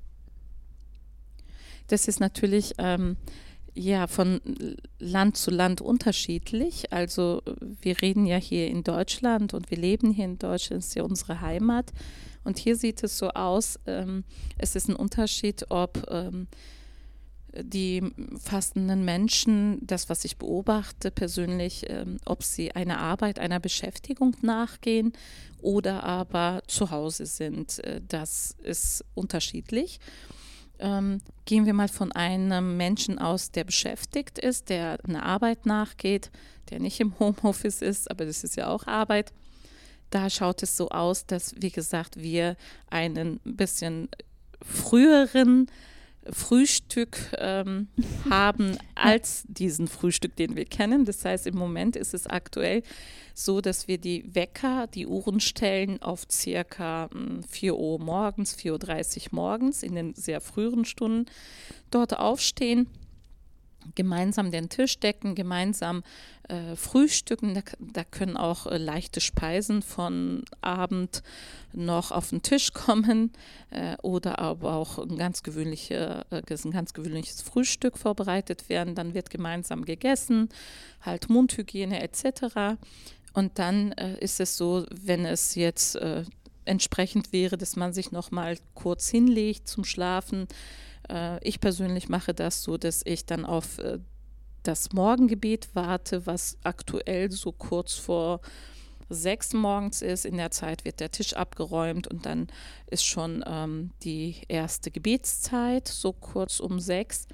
Das 1.87 2.07
ist 2.07 2.19
natürlich 2.19 2.73
ähm, 2.77 3.17
ja, 3.79 4.07
von 4.07 4.41
Land 4.99 5.37
zu 5.37 5.51
Land 5.51 5.79
unterschiedlich. 5.79 6.91
Also 6.91 7.41
wir 7.81 8.01
reden 8.01 8.25
ja 8.25 8.35
hier 8.35 8.67
in 8.67 8.83
Deutschland 8.83 9.53
und 9.53 9.71
wir 9.71 9.77
leben 9.77 10.11
hier 10.11 10.25
in 10.25 10.37
Deutschland, 10.37 10.83
ist 10.83 10.95
ja 10.95 11.03
unsere 11.03 11.39
Heimat. 11.39 11.93
Und 12.43 12.57
hier 12.57 12.75
sieht 12.75 13.03
es 13.03 13.17
so 13.17 13.29
aus, 13.29 13.79
ähm, 13.85 14.25
es 14.57 14.75
ist 14.75 14.89
ein 14.89 14.97
Unterschied, 14.97 15.65
ob 15.69 16.05
ähm, 16.09 16.47
die 17.57 18.03
fastenden 18.37 19.05
Menschen, 19.05 19.79
das, 19.81 20.09
was 20.09 20.25
ich 20.25 20.37
beobachte 20.37 21.09
persönlich, 21.09 21.85
ähm, 21.89 22.17
ob 22.25 22.43
sie 22.43 22.73
einer 22.73 22.99
Arbeit, 22.99 23.39
einer 23.39 23.61
Beschäftigung 23.61 24.35
nachgehen 24.41 25.13
oder 25.61 26.03
aber 26.03 26.63
zu 26.67 26.91
Hause 26.91 27.25
sind. 27.25 27.81
Äh, 27.85 28.01
das 28.05 28.57
ist 28.61 29.05
unterschiedlich. 29.15 30.01
Ähm, 30.79 31.21
gehen 31.45 31.65
wir 31.65 31.73
mal 31.73 31.89
von 31.89 32.11
einem 32.11 32.77
Menschen 32.77 33.19
aus, 33.19 33.51
der 33.51 33.63
beschäftigt 33.63 34.39
ist, 34.39 34.69
der 34.69 34.97
eine 35.07 35.23
Arbeit 35.23 35.65
nachgeht, 35.65 36.31
der 36.69 36.79
nicht 36.79 36.99
im 36.99 37.17
Homeoffice 37.19 37.81
ist, 37.81 38.09
aber 38.09 38.25
das 38.25 38.43
ist 38.43 38.55
ja 38.55 38.67
auch 38.67 38.87
Arbeit. 38.87 39.33
Da 40.09 40.29
schaut 40.29 40.63
es 40.63 40.77
so 40.77 40.89
aus, 40.89 41.25
dass, 41.25 41.55
wie 41.61 41.71
gesagt, 41.71 42.17
wir 42.17 42.55
einen 42.89 43.39
bisschen 43.43 44.09
früheren 44.61 45.67
Frühstück 46.31 47.17
ähm, 47.37 47.87
haben 48.29 48.77
als 48.95 49.43
diesen 49.47 49.87
Frühstück, 49.87 50.35
den 50.35 50.55
wir 50.55 50.65
kennen. 50.65 51.05
Das 51.05 51.23
heißt, 51.25 51.47
im 51.47 51.55
Moment 51.55 51.95
ist 51.95 52.13
es 52.13 52.27
aktuell 52.27 52.83
so, 53.33 53.61
dass 53.61 53.87
wir 53.87 53.97
die 53.97 54.35
Wecker, 54.35 54.87
die 54.87 55.07
Uhren 55.07 55.39
stellen 55.39 56.01
auf 56.01 56.25
circa 56.29 57.09
4 57.49 57.71
hm, 57.71 57.79
Uhr 57.79 57.99
morgens, 57.99 58.57
4.30 58.57 59.17
Uhr 59.17 59.27
morgens 59.31 59.83
in 59.83 59.95
den 59.95 60.13
sehr 60.15 60.41
früheren 60.41 60.85
Stunden 60.85 61.25
dort 61.91 62.17
aufstehen 62.17 62.87
gemeinsam 63.95 64.51
den 64.51 64.69
Tisch 64.69 64.99
decken, 64.99 65.35
gemeinsam 65.35 66.03
äh, 66.49 66.75
frühstücken. 66.75 67.53
Da, 67.53 67.61
da, 67.79 68.03
können 68.03 68.35
auch 68.35 68.67
äh, 68.67 68.77
leichte 68.77 69.21
Speisen 69.21 69.81
von 69.81 70.43
Abend 70.61 71.23
noch 71.73 72.11
auf 72.11 72.29
den 72.29 72.41
Tisch 72.41 72.73
kommen 72.73 73.31
äh, 73.69 73.95
oder 74.01 74.39
aber 74.39 74.73
auch 74.73 74.97
ein 74.97 75.17
ganz, 75.17 75.43
gewöhnliche, 75.43 76.25
äh, 76.31 76.41
ein 76.41 76.71
ganz 76.71 76.93
gewöhnliches 76.93 77.41
Frühstück 77.41 77.97
vorbereitet 77.97 78.67
werden. 78.67 78.95
Dann 78.95 79.13
wird 79.13 79.29
gemeinsam 79.29 79.85
gegessen, 79.85 80.49
halt 81.01 81.29
Mundhygiene 81.29 82.01
etc. 82.01 82.77
Und 83.33 83.59
dann 83.59 83.91
äh, 83.93 84.17
ist 84.19 84.39
es 84.39 84.57
so, 84.57 84.85
wenn 84.91 85.25
es 85.25 85.55
jetzt 85.55 85.95
äh, 85.95 86.23
entsprechend 86.65 87.31
wäre, 87.31 87.57
dass 87.57 87.75
man 87.75 87.93
sich 87.93 88.11
noch 88.11 88.31
mal 88.31 88.57
kurz 88.73 89.07
hinlegt 89.09 89.67
zum 89.67 89.83
Schlafen, 89.83 90.47
ich 91.41 91.59
persönlich 91.59 92.07
mache 92.07 92.35
das 92.35 92.61
so, 92.61 92.77
dass 92.77 93.01
ich 93.03 93.25
dann 93.25 93.43
auf 93.43 93.79
das 94.63 94.91
Morgengebet 94.93 95.69
warte, 95.73 96.25
was 96.25 96.57
aktuell 96.63 97.31
so 97.31 97.51
kurz 97.51 97.93
vor 97.93 98.41
sechs 99.09 99.53
morgens 99.53 100.01
ist. 100.01 100.25
In 100.25 100.37
der 100.37 100.51
Zeit 100.51 100.85
wird 100.85 100.99
der 100.99 101.11
Tisch 101.11 101.33
abgeräumt 101.33 102.07
und 102.07 102.25
dann 102.25 102.47
ist 102.87 103.05
schon 103.05 103.43
ähm, 103.47 103.91
die 104.03 104.35
erste 104.47 104.91
Gebetszeit, 104.91 105.87
so 105.87 106.13
kurz 106.13 106.59
um 106.59 106.79
sechs. 106.79 107.27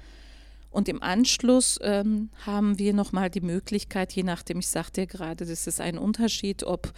Und 0.70 0.88
im 0.88 1.02
Anschluss 1.02 1.78
ähm, 1.82 2.30
haben 2.44 2.78
wir 2.78 2.92
nochmal 2.92 3.30
die 3.30 3.40
Möglichkeit, 3.40 4.12
je 4.12 4.22
nachdem, 4.22 4.58
ich 4.58 4.68
sagte 4.68 5.02
ja 5.02 5.06
gerade, 5.06 5.46
das 5.46 5.66
ist 5.66 5.80
ein 5.80 5.96
Unterschied, 5.96 6.64
ob 6.64 6.92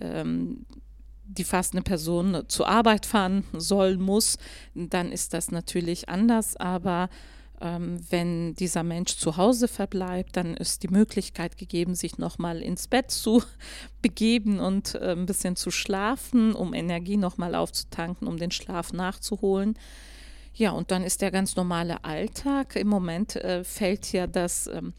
ähm, 0.00 0.66
die 1.26 1.44
fastende 1.44 1.82
Person 1.82 2.44
zur 2.48 2.68
Arbeit 2.68 3.06
fahren 3.06 3.44
soll, 3.52 3.96
muss, 3.96 4.36
dann 4.74 5.10
ist 5.10 5.32
das 5.32 5.50
natürlich 5.50 6.08
anders. 6.08 6.56
Aber 6.56 7.08
wenn 7.60 8.54
dieser 8.54 8.82
Mensch 8.82 9.16
zu 9.16 9.36
Hause 9.36 9.68
verbleibt, 9.68 10.36
dann 10.36 10.54
ist 10.54 10.82
die 10.82 10.88
Möglichkeit 10.88 11.56
gegeben, 11.56 11.94
sich 11.94 12.18
nochmal 12.18 12.60
ins 12.60 12.88
Bett 12.88 13.10
zu 13.10 13.42
begeben 14.02 14.60
und 14.60 14.94
äh, 14.96 15.12
ein 15.12 15.26
bisschen 15.26 15.56
zu 15.56 15.70
schlafen, 15.70 16.54
um 16.54 16.74
Energie 16.74 17.16
nochmal 17.16 17.54
aufzutanken, 17.54 18.28
um 18.28 18.36
den 18.36 18.50
Schlaf 18.50 18.92
nachzuholen. 18.92 19.78
Ja, 20.54 20.70
und 20.70 20.90
dann 20.90 21.02
ist 21.02 21.20
der 21.20 21.30
ganz 21.30 21.56
normale 21.56 22.04
Alltag. 22.04 22.76
Im 22.76 22.88
Moment 22.88 23.36
äh, 23.36 23.64
fällt 23.64 24.12
ja 24.12 24.26
das. 24.26 24.66
Ähm, 24.68 24.92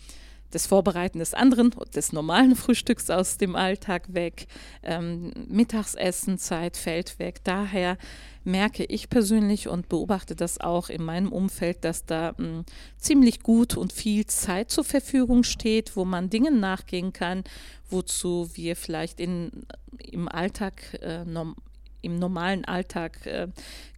das 0.56 0.68
Vorbereiten 0.68 1.20
des 1.20 1.34
anderen, 1.34 1.76
des 1.94 2.14
normalen 2.14 2.56
Frühstücks 2.56 3.10
aus 3.10 3.38
dem 3.38 3.58
Alltag 3.58 4.14
weg. 4.14 4.48
Ähm, 4.84 5.34
Mittagsessenzeit 5.50 6.78
fällt 6.78 7.20
weg. 7.20 7.42
Daher 7.44 7.98
merke 8.46 8.86
ich 8.86 9.10
persönlich 9.10 9.68
und 9.68 9.90
beobachte 9.90 10.34
das 10.34 10.62
auch 10.62 10.88
in 10.88 11.04
meinem 11.04 11.34
Umfeld, 11.34 11.84
dass 11.84 12.06
da 12.06 12.34
mh, 12.38 12.38
hm, 12.38 12.66
ziemlich 12.98 13.42
gut 13.42 13.76
und 13.76 13.92
viel 13.92 14.26
Zeit 14.28 14.72
zur 14.72 14.86
Verfügung 14.86 15.44
steht, 15.44 15.98
wo 15.98 16.06
man 16.06 16.30
Dingen 16.30 16.62
nachgehen 16.62 17.12
kann, 17.12 17.44
wozu 17.90 18.50
wir 18.54 18.78
vielleicht 18.78 19.20
in, 19.20 19.52
im 20.00 20.30
Alltag, 20.30 20.98
äh, 21.02 21.26
norm, 21.26 21.58
im 22.02 22.18
normalen 22.18 22.64
Alltag 22.64 23.26
äh, 23.26 23.50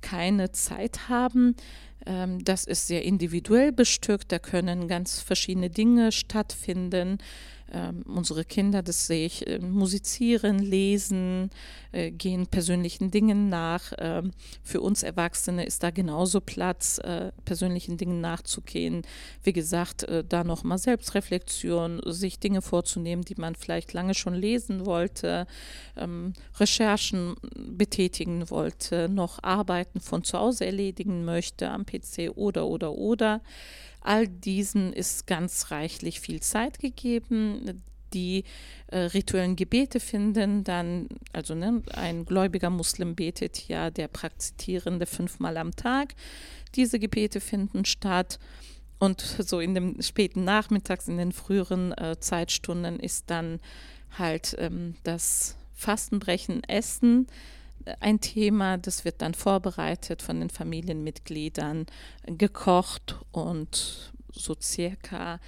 keine 0.01 0.51
Zeit 0.53 1.07
haben. 1.07 1.55
Ähm, 2.07 2.43
das 2.43 2.63
ist 2.63 2.87
sehr 2.87 3.03
individuell 3.03 3.71
bestückt, 3.71 4.31
da 4.31 4.39
können 4.39 4.87
ganz 4.87 5.19
verschiedene 5.19 5.69
Dinge 5.69 6.11
stattfinden. 6.11 7.17
Ähm, 7.71 8.03
unsere 8.07 8.45
Kinder, 8.45 8.81
das 8.81 9.07
sehe 9.07 9.25
ich, 9.25 9.45
äh, 9.45 9.59
musizieren, 9.59 10.59
lesen, 10.59 11.49
äh, 11.91 12.11
gehen 12.11 12.47
persönlichen 12.47 13.11
Dingen 13.11 13.49
nach. 13.49 13.93
Ähm, 13.97 14.31
für 14.63 14.81
uns 14.81 15.03
Erwachsene 15.03 15.65
ist 15.65 15.83
da 15.83 15.91
genauso 15.91 16.39
Platz, 16.39 16.97
äh, 16.99 17.31
persönlichen 17.43 17.97
Dingen 17.97 18.21
nachzugehen. 18.21 19.01
Wie 19.43 19.53
gesagt, 19.53 20.03
äh, 20.03 20.23
da 20.27 20.43
nochmal 20.43 20.77
Selbstreflexion, 20.77 22.01
sich 22.05 22.39
Dinge 22.39 22.61
vorzunehmen, 22.61 23.23
die 23.23 23.35
man 23.35 23.55
vielleicht 23.55 23.93
lange 23.93 24.13
schon 24.13 24.33
lesen 24.33 24.85
wollte, 24.85 25.45
ähm, 25.97 26.33
Recherchen 26.59 27.35
betätigen 27.55 28.49
wollte, 28.49 29.09
noch 29.09 29.43
Arbeiten 29.43 29.99
von 29.99 30.23
zu 30.23 30.37
Hause 30.37 30.65
erledigen 30.65 31.25
möchte 31.25 31.69
am 31.69 31.85
PC 31.85 32.31
oder, 32.35 32.67
oder, 32.67 32.93
oder. 32.93 33.41
All 34.07 34.25
diesen 34.25 34.93
ist 34.93 35.27
ganz 35.27 35.69
reichlich 35.69 36.21
viel 36.21 36.39
Zeit 36.39 36.79
gegeben. 36.79 37.83
Die 38.13 38.45
äh, 38.87 38.99
rituellen 38.99 39.57
Gebete 39.57 39.99
finden 39.99 40.63
dann, 40.63 41.09
also 41.33 41.53
ne, 41.55 41.83
ein 41.91 42.23
gläubiger 42.23 42.69
Muslim 42.69 43.17
betet 43.17 43.67
ja 43.67 43.89
der 43.89 44.07
Praktizierende 44.07 45.07
fünfmal 45.07 45.57
am 45.57 45.75
Tag. 45.75 46.15
Diese 46.75 46.99
Gebete 46.99 47.41
finden 47.41 47.83
statt. 47.83 48.39
Und 48.97 49.19
so 49.19 49.59
in 49.59 49.75
dem 49.75 50.01
späten 50.01 50.45
Nachmittags, 50.45 51.09
in 51.09 51.17
den 51.17 51.33
früheren 51.33 51.91
äh, 51.91 52.17
Zeitstunden 52.17 53.01
ist 53.01 53.29
dann 53.29 53.59
halt 54.17 54.55
ähm, 54.57 54.95
das 55.03 55.57
Fastenbrechen, 55.73 56.63
Essen 56.63 57.27
ein 57.99 58.19
Thema, 58.19 58.77
das 58.77 59.05
wird 59.05 59.21
dann 59.21 59.33
vorbereitet 59.33 60.21
von 60.21 60.39
den 60.39 60.49
Familienmitgliedern, 60.49 61.85
gekocht 62.25 63.15
und 63.31 64.11
so 64.31 64.55
circa, 64.61 65.39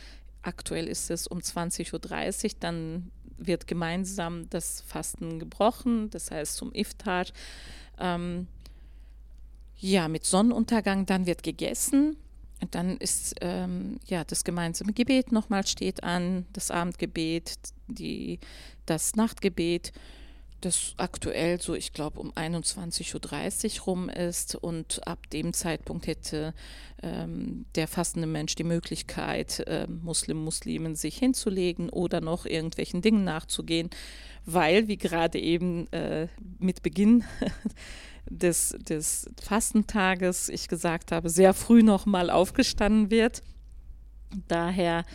aktuell 0.41 0.87
ist 0.87 1.11
es 1.11 1.27
um 1.27 1.39
20.30 1.39 1.93
Uhr, 1.93 2.57
dann 2.59 3.11
wird 3.37 3.67
gemeinsam 3.67 4.49
das 4.49 4.81
Fasten 4.81 5.39
gebrochen, 5.39 6.09
das 6.09 6.31
heißt 6.31 6.55
zum 6.55 6.73
Iftar. 6.73 7.25
Ähm, 7.97 8.47
ja, 9.77 10.07
mit 10.07 10.25
Sonnenuntergang, 10.25 11.05
dann 11.05 11.25
wird 11.25 11.43
gegessen. 11.43 12.17
Und 12.61 12.75
dann 12.75 12.97
ist 12.97 13.35
ähm, 13.39 13.99
ja 14.05 14.25
das 14.25 14.43
gemeinsame 14.43 14.91
Gebet 14.91 15.31
nochmal 15.31 15.65
steht 15.65 16.03
an, 16.03 16.45
das 16.51 16.71
Abendgebet, 16.71 17.55
die, 17.87 18.39
das 18.85 19.15
Nachtgebet 19.15 19.93
das 20.61 20.93
aktuell 20.97 21.61
so, 21.61 21.75
ich 21.75 21.93
glaube, 21.93 22.19
um 22.19 22.31
21.30 22.31 23.79
Uhr 23.79 23.83
rum 23.85 24.09
ist 24.09 24.55
und 24.55 25.05
ab 25.07 25.29
dem 25.29 25.53
Zeitpunkt 25.53 26.07
hätte 26.07 26.53
ähm, 27.01 27.65
der 27.75 27.87
fassende 27.87 28.27
Mensch 28.27 28.55
die 28.55 28.63
Möglichkeit, 28.63 29.59
äh, 29.67 29.87
Muslim, 29.87 30.43
Muslimen 30.43 30.95
sich 30.95 31.17
hinzulegen 31.17 31.89
oder 31.89 32.21
noch 32.21 32.45
irgendwelchen 32.45 33.01
Dingen 33.01 33.23
nachzugehen, 33.23 33.89
weil, 34.45 34.87
wie 34.87 34.97
gerade 34.97 35.39
eben 35.39 35.91
äh, 35.91 36.27
mit 36.59 36.83
Beginn 36.83 37.23
des, 38.29 38.75
des 38.79 39.29
Fastentages 39.41 40.49
ich 40.49 40.67
gesagt 40.67 41.11
habe, 41.11 41.29
sehr 41.29 41.53
früh 41.53 41.83
nochmal 41.83 42.29
aufgestanden 42.29 43.11
wird. 43.11 43.41
Daher 44.47 45.05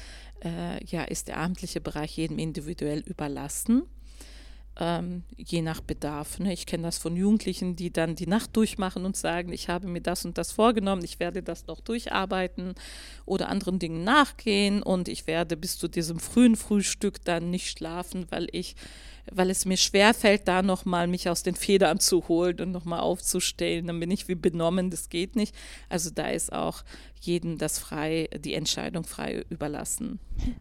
äh, 0.42 0.84
ja, 0.84 1.04
ist 1.04 1.28
der 1.28 1.36
abendliche 1.36 1.80
Bereich 1.80 2.16
jedem 2.16 2.38
individuell 2.38 3.00
überlassen 3.00 3.84
ähm, 4.78 5.22
je 5.36 5.62
nach 5.62 5.80
Bedarf. 5.80 6.38
Ne? 6.38 6.52
Ich 6.52 6.66
kenne 6.66 6.84
das 6.84 6.98
von 6.98 7.16
Jugendlichen, 7.16 7.76
die 7.76 7.92
dann 7.92 8.16
die 8.16 8.26
Nacht 8.26 8.56
durchmachen 8.56 9.04
und 9.04 9.16
sagen, 9.16 9.52
ich 9.52 9.68
habe 9.68 9.86
mir 9.86 10.00
das 10.00 10.24
und 10.24 10.36
das 10.36 10.52
vorgenommen, 10.52 11.04
ich 11.04 11.20
werde 11.20 11.42
das 11.42 11.66
noch 11.66 11.80
durcharbeiten 11.80 12.74
oder 13.24 13.48
anderen 13.48 13.78
Dingen 13.78 14.04
nachgehen 14.04 14.82
und 14.82 15.08
ich 15.08 15.26
werde 15.26 15.56
bis 15.56 15.78
zu 15.78 15.88
diesem 15.88 16.18
frühen 16.18 16.56
Frühstück 16.56 17.24
dann 17.24 17.50
nicht 17.50 17.70
schlafen, 17.70 18.26
weil 18.30 18.48
ich 18.52 18.74
weil 19.32 19.48
es 19.48 19.64
mir 19.64 19.76
schwerfällt, 19.76 20.46
da 20.48 20.62
nochmal 20.62 21.06
mich 21.06 21.28
aus 21.28 21.42
den 21.42 21.54
Federn 21.54 21.98
zu 21.98 22.28
holen 22.28 22.60
und 22.60 22.72
nochmal 22.72 23.00
aufzustellen. 23.00 23.86
Dann 23.86 24.00
bin 24.00 24.10
ich 24.10 24.28
wie 24.28 24.34
benommen, 24.34 24.90
das 24.90 25.08
geht 25.08 25.34
nicht. 25.34 25.54
Also 25.88 26.10
da 26.10 26.28
ist 26.28 26.52
auch 26.52 26.82
jedem 27.20 27.56
das 27.56 27.78
frei, 27.78 28.28
die 28.38 28.54
Entscheidung 28.54 29.04
frei 29.04 29.44
überlassen. 29.48 30.18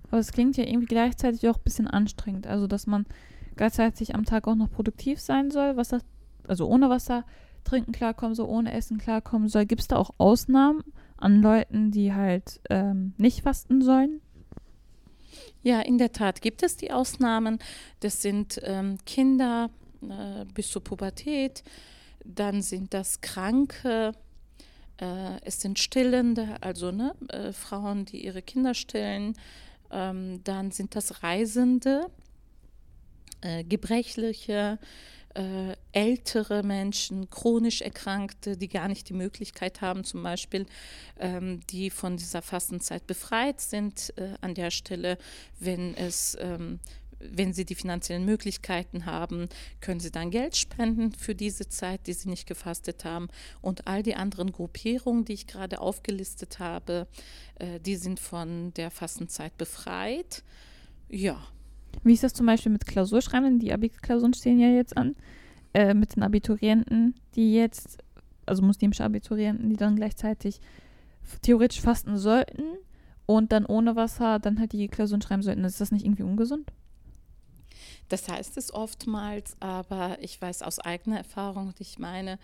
Aber 0.10 0.20
es 0.20 0.32
klingt 0.32 0.56
ja 0.56 0.64
irgendwie 0.64 0.88
gleichzeitig 0.88 1.48
auch 1.50 1.58
ein 1.58 1.64
bisschen 1.64 1.88
anstrengend. 1.88 2.48
Also 2.48 2.68
dass 2.68 2.88
man 2.88 3.06
gleichzeitig 3.56 4.16
am 4.16 4.26
Tag 4.26 4.48
auch 4.48 4.56
noch 4.56 4.72
produktiv 4.72 5.20
sein 5.20 5.52
soll, 5.52 5.78
Wasser, 5.78 6.02
also 6.48 6.68
ohne 6.68 6.90
Wasser 6.90 7.26
trinken 7.64 7.92
klarkommen 7.92 8.36
soll, 8.36 8.48
ohne 8.48 8.74
Essen 8.74 8.98
klarkommen 8.98 9.48
soll. 9.48 9.66
Gibt 9.66 9.82
es 9.82 9.88
da 9.88 9.98
auch 9.98 10.12
Ausnahmen 10.18 10.84
an 11.18 11.42
Leuten, 11.42 11.92
die 11.92 12.14
halt 12.14 12.60
ähm, 12.70 13.14
nicht 13.18 13.42
fasten 13.42 13.82
sollen? 13.82 14.22
Ja, 15.62 15.80
in 15.80 15.98
der 15.98 16.12
Tat 16.12 16.42
gibt 16.42 16.62
es 16.62 16.76
die 16.76 16.92
Ausnahmen. 16.92 17.60
Das 18.02 18.22
sind 18.22 18.60
ähm, 18.64 18.98
Kinder 19.06 19.70
äh, 20.10 20.46
bis 20.54 20.70
zur 20.70 20.84
Pubertät, 20.84 21.64
dann 22.26 22.62
sind 22.62 22.94
das 22.94 23.22
Kranke, 23.22 24.12
äh, 24.98 25.42
es 25.44 25.62
sind 25.62 25.80
Stillende, 25.80 26.58
also 26.62 26.92
ne, 26.92 27.16
äh, 27.30 27.54
Frauen, 27.54 28.06
die 28.06 28.26
ihre 28.26 28.42
Kinder 28.42 28.74
stillen, 28.74 29.36
ähm, 29.92 30.44
dann 30.44 30.72
sind 30.72 30.96
das 30.96 31.24
Reisende, 31.24 32.08
äh, 33.44 33.64
gebrechliche, 33.64 34.80
äh, 35.36 35.76
ältere 35.92 36.64
Menschen, 36.64 37.30
chronisch 37.30 37.82
Erkrankte, 37.82 38.56
die 38.56 38.68
gar 38.68 38.88
nicht 38.88 39.10
die 39.10 39.14
Möglichkeit 39.14 39.82
haben, 39.82 40.04
zum 40.04 40.24
Beispiel, 40.24 40.66
ähm, 41.20 41.62
die 41.70 41.90
von 41.90 42.18
dieser 42.18 42.42
Fastenzeit 42.42 43.08
befreit 43.08 43.60
sind 43.60 44.14
äh, 44.18 44.36
an 44.42 44.54
der 44.54 44.72
Stelle, 44.72 45.18
wenn 45.60 45.96
es 45.96 46.38
ähm, 46.40 46.80
wenn 47.32 47.54
sie 47.54 47.66
die 47.66 47.76
finanziellen 47.76 48.26
Möglichkeiten 48.26 49.06
haben, 49.06 49.48
können 49.80 50.00
sie 50.00 50.12
dann 50.12 50.30
Geld 50.30 50.58
spenden 50.58 51.14
für 51.14 51.36
diese 51.36 51.70
Zeit, 51.70 52.08
die 52.08 52.14
sie 52.14 52.30
nicht 52.30 52.48
gefastet 52.48 53.06
haben. 53.06 53.30
Und 53.62 53.88
all 53.88 54.04
die 54.04 54.16
anderen 54.16 54.52
Gruppierungen, 54.52 55.26
die 55.26 55.34
ich 55.34 55.48
gerade 55.48 55.80
aufgelistet 55.80 56.60
habe, 56.60 57.08
äh, 57.56 57.80
die 57.80 57.96
sind 57.96 58.20
von 58.20 58.74
der 58.74 58.92
Fastenzeit 58.92 59.58
befreit. 59.58 60.44
Ja. 61.10 61.42
Wie 62.04 62.14
ist 62.14 62.24
das 62.24 62.34
zum 62.34 62.46
Beispiel 62.46 62.72
mit 62.72 62.86
Klausurschreibenden? 62.86 63.60
Die 63.60 63.74
Abi-Klausuren 63.74 64.34
stehen 64.34 64.60
ja 64.60 64.70
jetzt 64.70 64.98
an. 64.98 65.16
Äh, 65.74 65.94
mit 65.94 66.16
den 66.16 66.24
Abiturienten, 66.24 67.16
die 67.36 67.56
jetzt, 67.56 67.98
also 68.46 68.62
muslimische 68.62 69.04
Abiturienten, 69.04 69.70
die 69.70 69.78
dann 69.78 69.96
gleichzeitig 69.96 70.60
theoretisch 71.42 71.82
fasten 71.82 72.18
sollten 72.18 72.64
und 73.26 73.52
dann 73.52 73.66
ohne 73.66 73.96
Wasser 73.96 74.40
dann 74.40 74.60
halt 74.60 74.74
die 74.74 74.88
Klausuren 74.88 75.22
schreiben 75.22 75.42
sollten. 75.42 75.64
Ist 75.64 75.82
das 75.82 75.92
nicht 75.92 76.06
irgendwie 76.06 76.24
ungesund? 76.24 76.72
Das 78.10 78.28
heißt 78.30 78.58
es 78.58 78.74
oftmals, 78.74 79.56
aber 79.60 80.18
ich 80.22 80.40
weiß 80.40 80.62
aus 80.62 80.80
eigener 80.80 81.18
Erfahrung, 81.18 81.74
ich 81.80 81.98
meine, 81.98 82.38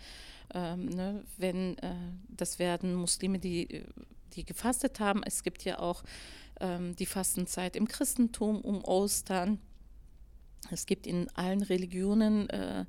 ähm, 0.52 0.86
ne, 0.86 1.22
wenn 1.36 1.78
äh, 1.78 1.94
das 2.28 2.58
werden 2.58 2.94
Muslime, 2.94 3.38
die, 3.38 3.84
die 4.30 4.44
gefastet 4.44 5.00
haben, 5.00 5.22
es 5.24 5.42
gibt 5.42 5.64
ja 5.64 5.78
auch 5.78 6.02
ähm, 6.60 6.96
die 6.96 7.06
Fastenzeit 7.06 7.76
im 7.76 7.88
Christentum 7.88 8.60
um 8.60 8.84
Ostern. 8.84 9.58
Es 10.70 10.86
gibt 10.86 11.06
in 11.06 11.28
allen 11.34 11.62
Religionen 11.62 12.48
äh, 12.50 12.84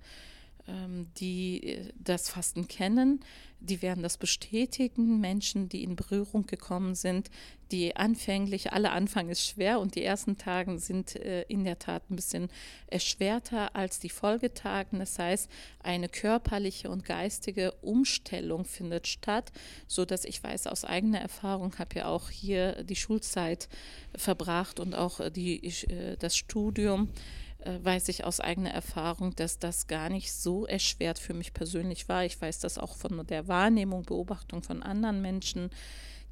die 1.17 1.63
äh, 1.63 1.93
das 1.97 2.29
Fasten 2.29 2.67
kennen, 2.67 3.21
die 3.59 3.81
werden 3.81 4.03
das 4.03 4.17
bestätigen. 4.17 5.19
Menschen, 5.19 5.69
die 5.69 5.83
in 5.83 5.95
Berührung 5.95 6.45
gekommen 6.45 6.95
sind, 6.95 7.29
die 7.71 7.95
anfänglich, 7.95 8.73
alle 8.73 8.91
Anfang 8.91 9.29
ist 9.29 9.45
schwer 9.45 9.79
und 9.79 9.95
die 9.95 10.03
ersten 10.03 10.37
Tage 10.37 10.77
sind 10.79 11.15
äh, 11.15 11.43
in 11.43 11.63
der 11.63 11.79
Tat 11.79 12.09
ein 12.09 12.15
bisschen 12.15 12.49
erschwerter 12.87 13.75
als 13.75 13.99
die 13.99 14.09
Folgetagen. 14.09 14.99
Das 14.99 15.17
heißt, 15.17 15.49
eine 15.79 16.09
körperliche 16.09 16.89
und 16.89 17.05
geistige 17.05 17.71
Umstellung 17.81 18.65
findet 18.65 19.07
statt, 19.07 19.51
so 19.87 20.05
dass 20.05 20.25
ich 20.25 20.43
weiß 20.43 20.67
aus 20.67 20.85
eigener 20.85 21.19
Erfahrung, 21.19 21.77
habe 21.79 21.95
ja 21.95 22.07
auch 22.07 22.29
hier 22.29 22.83
die 22.83 22.95
Schulzeit 22.95 23.69
verbracht 24.15 24.79
und 24.79 24.95
auch 24.95 25.29
die, 25.29 25.71
das 26.19 26.35
Studium 26.35 27.09
äh, 27.09 27.50
weiß 27.65 28.09
ich 28.09 28.23
aus 28.23 28.39
eigener 28.39 28.71
Erfahrung, 28.71 29.35
dass 29.35 29.59
das 29.59 29.87
gar 29.87 30.09
nicht 30.09 30.33
so 30.33 30.65
erschwert 30.65 31.19
für 31.19 31.33
mich 31.33 31.53
persönlich 31.53 32.09
war. 32.09 32.25
Ich 32.25 32.39
weiß 32.41 32.59
das 32.59 32.77
auch 32.77 32.95
von 32.95 33.25
der 33.27 33.47
Wahrnehmung, 33.47 34.03
Beobachtung 34.03 34.63
von 34.63 34.83
anderen 34.83 35.21
Menschen, 35.21 35.69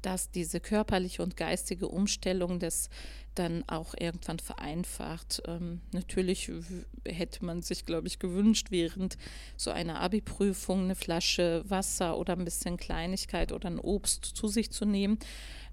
dass 0.02 0.30
diese 0.30 0.60
körperliche 0.60 1.22
und 1.22 1.36
geistige 1.36 1.88
Umstellung 1.88 2.58
das 2.58 2.88
dann 3.34 3.64
auch 3.68 3.94
irgendwann 3.98 4.38
vereinfacht. 4.38 5.42
Ähm, 5.46 5.80
natürlich 5.92 6.50
hätte 7.04 7.44
man 7.44 7.62
sich, 7.62 7.86
glaube 7.86 8.08
ich, 8.08 8.18
gewünscht, 8.18 8.68
während 8.70 9.16
so 9.56 9.70
einer 9.70 10.00
Abi-Prüfung 10.00 10.84
eine 10.84 10.94
Flasche 10.94 11.64
Wasser 11.68 12.18
oder 12.18 12.34
ein 12.34 12.44
bisschen 12.44 12.76
Kleinigkeit 12.76 13.52
oder 13.52 13.68
ein 13.68 13.78
Obst 13.78 14.24
zu 14.24 14.48
sich 14.48 14.70
zu 14.70 14.84
nehmen. 14.84 15.18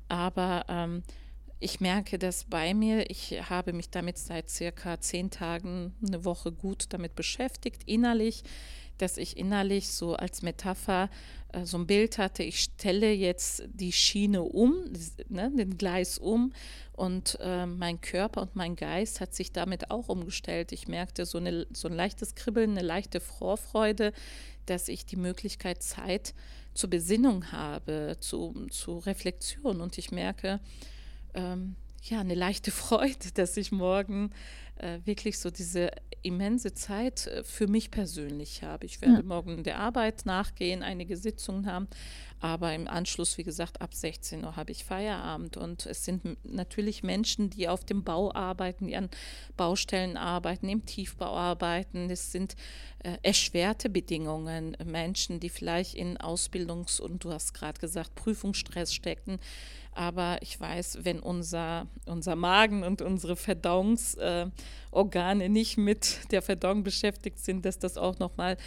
Aber 0.08 0.66
ähm, 0.68 1.04
ich 1.60 1.80
merke 1.80 2.20
das 2.20 2.44
bei 2.44 2.74
mir. 2.74 3.10
Ich 3.10 3.32
habe 3.50 3.74
mich 3.74 3.90
damit 3.90 4.18
seit 4.18 4.50
circa 4.50 5.00
zehn 5.00 5.32
Tagen, 5.32 5.96
eine 6.06 6.24
Woche 6.24 6.52
gut 6.52 6.86
damit 6.90 7.16
beschäftigt, 7.16 7.84
innerlich, 7.86 8.44
dass 8.98 9.18
ich 9.18 9.38
innerlich 9.38 9.90
so 9.90 10.16
als 10.16 10.42
Metapher 10.42 11.10
äh, 11.54 11.66
so 11.66 11.78
ein 11.78 11.88
Bild 11.88 12.18
hatte, 12.18 12.44
ich 12.44 12.62
stelle 12.62 13.12
jetzt 13.12 13.64
die 13.74 13.92
Schiene 13.92 14.42
um, 14.44 14.74
ne, 15.30 15.52
den 15.52 15.78
Gleis 15.78 16.18
um 16.18 16.54
und 16.94 17.38
äh, 17.42 17.66
mein 17.66 18.02
Körper 18.02 18.42
und 18.42 18.56
mein 18.56 18.76
Geist 18.76 19.22
hat 19.22 19.36
sich 19.36 19.52
damit 19.52 19.92
auch 19.92 20.10
umgestellt. 20.10 20.72
Ich 20.72 20.88
merkte 20.88 21.26
so, 21.26 21.38
eine, 21.38 21.68
so 21.72 21.88
ein 21.88 21.94
leichtes 21.94 22.36
Kribbeln, 22.36 22.72
eine 22.72 22.82
leichte 22.82 23.20
Vorfreude, 23.20 24.14
dass 24.66 24.88
ich 24.88 25.06
die 25.06 25.16
Möglichkeit 25.16 25.84
Zeit 25.84 26.34
zur 26.74 26.90
Besinnung 26.90 27.52
habe, 27.52 28.18
zu, 28.20 28.68
zu 28.70 28.98
Reflexion 29.00 29.82
und 29.82 29.98
ich 29.98 30.12
merke, 30.12 30.60
ähm, 31.38 31.76
ja, 32.04 32.20
eine 32.20 32.36
leichte 32.36 32.72
Freude, 32.84 33.32
dass 33.34 33.56
ich 33.58 33.72
morgen 33.72 34.32
äh, 34.78 35.00
wirklich 35.06 35.40
so 35.40 35.50
diese 35.50 35.92
immense 36.24 36.74
Zeit 36.74 37.28
äh, 37.28 37.44
für 37.44 37.68
mich 37.68 37.92
persönlich 37.92 38.64
habe. 38.64 38.86
Ich 38.86 39.02
werde 39.02 39.18
ja. 39.18 39.24
morgen 39.24 39.64
der 39.64 39.80
Arbeit 39.80 40.26
nachgehen, 40.26 40.84
einige 40.84 41.18
Sitzungen 41.18 41.66
haben, 41.72 41.88
aber 42.40 42.74
im 42.74 42.88
Anschluss, 42.88 43.38
wie 43.38 43.44
gesagt, 43.44 43.82
ab 43.82 43.94
16 43.94 44.44
Uhr 44.44 44.56
habe 44.56 44.72
ich 44.72 44.84
Feierabend. 44.84 45.58
Und 45.58 45.88
es 45.88 46.06
sind 46.06 46.38
natürlich 46.44 47.02
Menschen, 47.02 47.50
die 47.50 47.68
auf 47.68 47.84
dem 47.84 48.04
Bau 48.04 48.34
arbeiten, 48.34 48.88
die 48.88 48.96
an 48.96 49.10
Baustellen 49.56 50.18
arbeiten, 50.18 50.70
im 50.70 50.86
Tiefbau 50.86 51.36
arbeiten. 51.36 52.12
Es 52.12 52.32
sind 52.32 52.56
äh, 53.00 53.18
erschwerte 53.24 53.90
Bedingungen, 53.90 54.78
Menschen, 54.86 55.40
die 55.40 55.50
vielleicht 55.50 55.96
in 55.96 56.18
Ausbildungs- 56.18 57.02
und 57.02 57.24
du 57.24 57.32
hast 57.32 57.54
gerade 57.54 57.80
gesagt, 57.80 58.14
Prüfungsstress 58.16 58.94
stecken. 58.94 59.40
Aber 59.94 60.38
ich 60.42 60.60
weiß, 60.60 61.00
wenn 61.02 61.20
unser, 61.20 61.88
unser 62.06 62.36
Magen 62.36 62.84
und 62.84 63.02
unsere 63.02 63.36
Verdauungsorgane 63.36 65.44
äh, 65.44 65.50
nicht 65.50 65.78
mit 65.78 66.32
der 66.32 66.44
Verdauung 66.44 66.84
beschäftigt 66.84 67.40
sind, 67.40 67.66
dass 67.66 67.80
das 67.80 67.98
auch 67.98 68.20
nochmal 68.20 68.58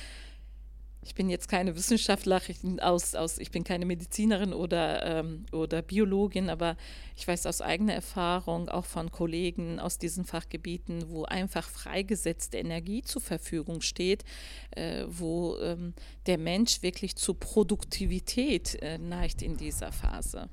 ich 1.03 1.15
bin 1.15 1.31
jetzt 1.31 1.49
keine 1.49 1.75
Wissenschaftlerin 1.77 2.79
aus, 2.81 3.15
aus 3.15 3.39
ich 3.39 3.51
bin 3.51 3.65
keine 3.65 3.87
Medizinerin 3.87 4.53
oder, 4.53 5.21
ähm, 5.21 5.47
oder 5.51 5.81
Biologin, 5.81 6.51
aber 6.51 6.77
ich 7.17 7.27
weiß 7.27 7.47
aus 7.47 7.63
eigener 7.63 7.95
Erfahrung, 7.95 8.69
auch 8.69 8.85
von 8.85 9.11
Kollegen 9.11 9.81
aus 9.81 9.99
diesen 9.99 10.25
Fachgebieten, 10.25 11.09
wo 11.09 11.25
einfach 11.25 11.69
freigesetzte 11.69 12.59
Energie 12.59 13.03
zur 13.03 13.23
Verfügung 13.23 13.81
steht, 13.81 14.25
äh, 14.73 15.05
wo 15.09 15.57
ähm, 15.59 15.95
der 16.27 16.37
Mensch 16.37 16.83
wirklich 16.83 17.17
zu 17.17 17.33
Produktivität 17.33 18.77
äh, 18.83 18.99
neigt 18.99 19.41
in 19.41 19.57
dieser 19.57 19.93
Phase. 19.93 20.51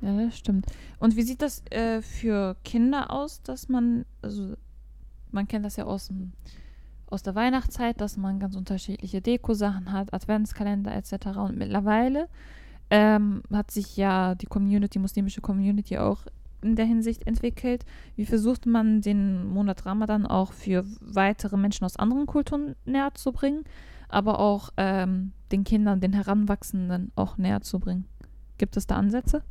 Ja, 0.00 0.16
das 0.24 0.38
stimmt. 0.38 0.66
Und 1.00 1.16
wie 1.16 1.22
sieht 1.22 1.42
das 1.42 1.62
äh, 1.70 2.02
für 2.02 2.56
Kinder 2.64 3.10
aus, 3.10 3.42
dass 3.42 3.68
man, 3.68 4.04
also 4.22 4.54
man 5.32 5.48
kennt 5.48 5.64
das 5.64 5.76
ja 5.76 5.84
aus, 5.84 6.08
dem, 6.08 6.32
aus 7.08 7.22
der 7.22 7.34
Weihnachtszeit, 7.34 8.00
dass 8.00 8.16
man 8.16 8.40
ganz 8.40 8.56
unterschiedliche 8.56 9.20
Deko-Sachen 9.20 9.92
hat, 9.92 10.12
Adventskalender 10.12 10.94
etc. 10.94 11.38
Und 11.38 11.56
mittlerweile 11.56 12.28
ähm, 12.90 13.42
hat 13.52 13.70
sich 13.70 13.96
ja 13.96 14.34
die 14.34 14.46
Community, 14.46 14.98
muslimische 14.98 15.40
Community 15.40 15.98
auch 15.98 16.20
in 16.62 16.76
der 16.76 16.86
Hinsicht 16.86 17.26
entwickelt. 17.26 17.84
Wie 18.16 18.26
versucht 18.26 18.66
man 18.66 19.00
den 19.00 19.46
Monat 19.46 19.86
Ramadan 19.86 20.26
auch 20.26 20.52
für 20.52 20.84
weitere 21.00 21.56
Menschen 21.56 21.84
aus 21.84 21.96
anderen 21.96 22.26
Kulturen 22.26 22.74
näher 22.84 23.14
zu 23.14 23.32
bringen, 23.32 23.64
aber 24.08 24.38
auch 24.40 24.70
ähm, 24.76 25.32
den 25.52 25.64
Kindern, 25.64 26.00
den 26.00 26.12
Heranwachsenden 26.12 27.12
auch 27.14 27.38
näher 27.38 27.60
zu 27.60 27.78
bringen? 27.78 28.06
Gibt 28.58 28.76
es 28.76 28.86
da 28.86 28.96
Ansätze? 28.96 29.42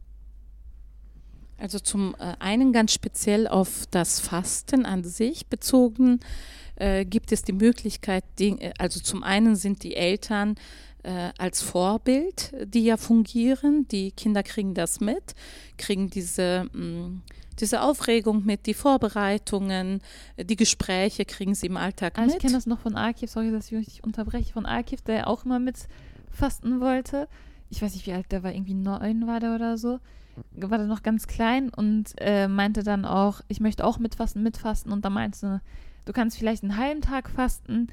Also 1.58 1.80
zum 1.80 2.16
äh, 2.20 2.36
einen 2.40 2.74
ganz 2.74 2.92
speziell 2.92 3.48
auf 3.48 3.86
das 3.92 4.20
Fasten 4.20 4.86
an 4.86 5.04
sich 5.04 5.48
bezogen 5.48 6.20
äh, 6.76 7.06
gibt 7.06 7.32
es 7.32 7.44
die 7.44 7.54
Möglichkeit, 7.54 8.24
die, 8.40 8.60
äh, 8.62 8.74
also 8.78 9.00
zum 9.00 9.24
einen 9.24 9.56
sind 9.56 9.84
die 9.84 9.96
Eltern 9.96 10.56
äh, 11.04 11.32
als 11.38 11.62
Vorbild, 11.62 12.54
die 12.66 12.86
ja 12.86 12.98
fungieren, 12.98 13.88
die 13.88 14.12
Kinder 14.12 14.44
kriegen 14.44 14.74
das 14.74 15.00
mit, 15.00 15.36
kriegen 15.78 16.10
diese, 16.10 16.70
mh, 16.74 16.84
mm, 16.84 17.22
diese 17.60 17.82
Aufregung 17.82 18.46
mit, 18.46 18.66
die 18.66 18.74
Vorbereitungen, 18.74 20.02
die 20.38 20.58
Gespräche 20.58 21.24
kriegen 21.24 21.56
sie 21.56 21.68
im 21.68 21.78
Alltag 21.78 22.18
also 22.18 22.28
mit. 22.28 22.36
Ich 22.36 22.42
kenne 22.42 22.54
das 22.54 22.66
noch 22.66 22.80
von 22.80 22.96
Arkiv, 22.96 23.30
sorry, 23.30 23.52
dass 23.52 23.72
ich 23.72 23.86
dich 23.86 24.04
unterbreche, 24.04 24.52
von 24.52 24.66
Arkiv, 24.66 25.02
der 25.02 25.28
auch 25.30 25.46
immer 25.46 25.60
mit 25.60 25.78
fasten 26.30 26.82
wollte. 26.82 27.30
Ich 27.70 27.82
weiß 27.82 27.94
nicht, 27.94 28.06
wie 28.08 28.12
alt 28.12 28.30
der 28.34 28.44
war, 28.44 28.54
irgendwie 28.54 28.74
neun 28.74 29.26
war 29.26 29.40
der 29.40 29.56
oder 29.56 29.78
so 29.78 30.00
war 30.56 30.78
da 30.78 30.86
noch 30.86 31.04
ganz 31.04 31.28
klein 31.28 31.70
und 31.70 32.14
äh, 32.18 32.48
meinte 32.48 32.84
dann 32.84 33.06
auch, 33.06 33.42
ich 33.48 33.60
möchte 33.60 33.86
auch 33.86 34.00
mitfasten, 34.00 34.44
mitfasten. 34.44 34.92
Und 34.92 35.06
da 35.06 35.10
meinte 35.10 35.62
du 36.06 36.14
kannst 36.14 36.38
vielleicht 36.38 36.64
einen 36.64 36.78
halben 36.78 37.02
Tag 37.02 37.30
fasten, 37.30 37.88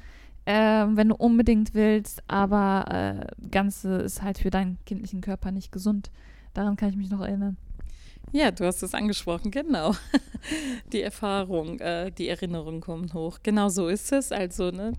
äh, 0.45 0.53
wenn 0.53 1.09
du 1.09 1.15
unbedingt 1.15 1.73
willst, 1.73 2.23
aber 2.27 3.27
äh, 3.41 3.47
Ganze 3.49 3.97
ist 3.97 4.21
halt 4.21 4.37
für 4.37 4.49
deinen 4.49 4.77
kindlichen 4.85 5.21
Körper 5.21 5.51
nicht 5.51 5.71
gesund. 5.71 6.11
Daran 6.53 6.75
kann 6.75 6.89
ich 6.89 6.95
mich 6.95 7.09
noch 7.09 7.21
erinnern. 7.21 7.57
Ja, 8.31 8.51
du 8.51 8.65
hast 8.65 8.81
es 8.81 8.93
angesprochen, 8.93 9.51
genau. 9.51 9.95
Die 10.91 11.01
Erfahrung, 11.01 11.79
äh, 11.79 12.11
die 12.11 12.27
Erinnerungen 12.27 12.81
kommen 12.81 13.13
hoch. 13.13 13.39
Genau 13.43 13.69
so 13.69 13.87
ist 13.87 14.11
es. 14.11 14.31
Also, 14.31 14.71
ne, 14.71 14.93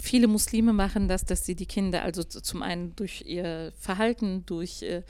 viele 0.00 0.28
Muslime 0.28 0.72
machen 0.72 1.08
das, 1.08 1.24
dass 1.24 1.44
sie 1.44 1.54
die 1.54 1.66
Kinder 1.66 2.02
also 2.02 2.22
zum 2.22 2.62
einen 2.62 2.94
durch 2.96 3.24
ihr 3.26 3.72
Verhalten, 3.78 4.44
durch 4.46 4.82
äh, 4.82 5.02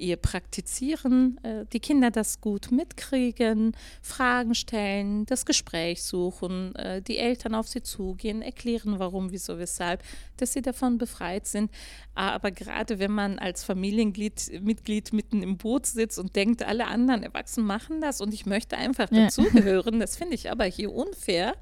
ihr 0.00 0.16
Praktizieren, 0.16 1.38
äh, 1.42 1.64
die 1.72 1.80
Kinder 1.80 2.10
das 2.10 2.40
gut 2.40 2.72
mitkriegen, 2.72 3.76
Fragen 4.02 4.54
stellen, 4.54 5.26
das 5.26 5.46
Gespräch 5.46 6.02
suchen, 6.02 6.74
äh, 6.76 7.02
die 7.02 7.18
Eltern 7.18 7.54
auf 7.54 7.68
sie 7.68 7.82
zugehen, 7.82 8.42
erklären, 8.42 8.98
warum, 8.98 9.30
wieso, 9.30 9.58
weshalb, 9.58 10.02
dass 10.38 10.52
sie 10.52 10.62
davon 10.62 10.98
befreit 10.98 11.46
sind. 11.46 11.70
Aber 12.14 12.50
gerade 12.50 12.98
wenn 12.98 13.12
man 13.12 13.38
als 13.38 13.64
Familienmitglied 13.64 14.62
Mitglied 14.62 15.12
mitten 15.12 15.42
im 15.42 15.56
Boot 15.58 15.86
sitzt 15.86 16.18
und 16.18 16.34
denkt, 16.36 16.62
alle 16.62 16.86
anderen 16.86 17.22
Erwachsenen 17.22 17.66
machen 17.66 18.00
das 18.00 18.20
und 18.20 18.32
ich 18.34 18.46
möchte 18.46 18.76
einfach 18.76 19.10
Ja. 19.10 19.24
dazugehören, 19.24 20.00
das 20.00 20.16
finde 20.16 20.34
ich 20.34 20.50
aber 20.50 20.64
hier 20.64 20.92
unfair. 20.92 21.54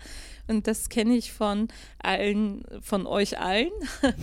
Und 0.49 0.67
das 0.67 0.89
kenne 0.89 1.15
ich 1.15 1.33
von 1.33 1.69
allen, 2.03 2.65
von 2.81 3.07
euch 3.07 3.39
allen. 3.39 3.71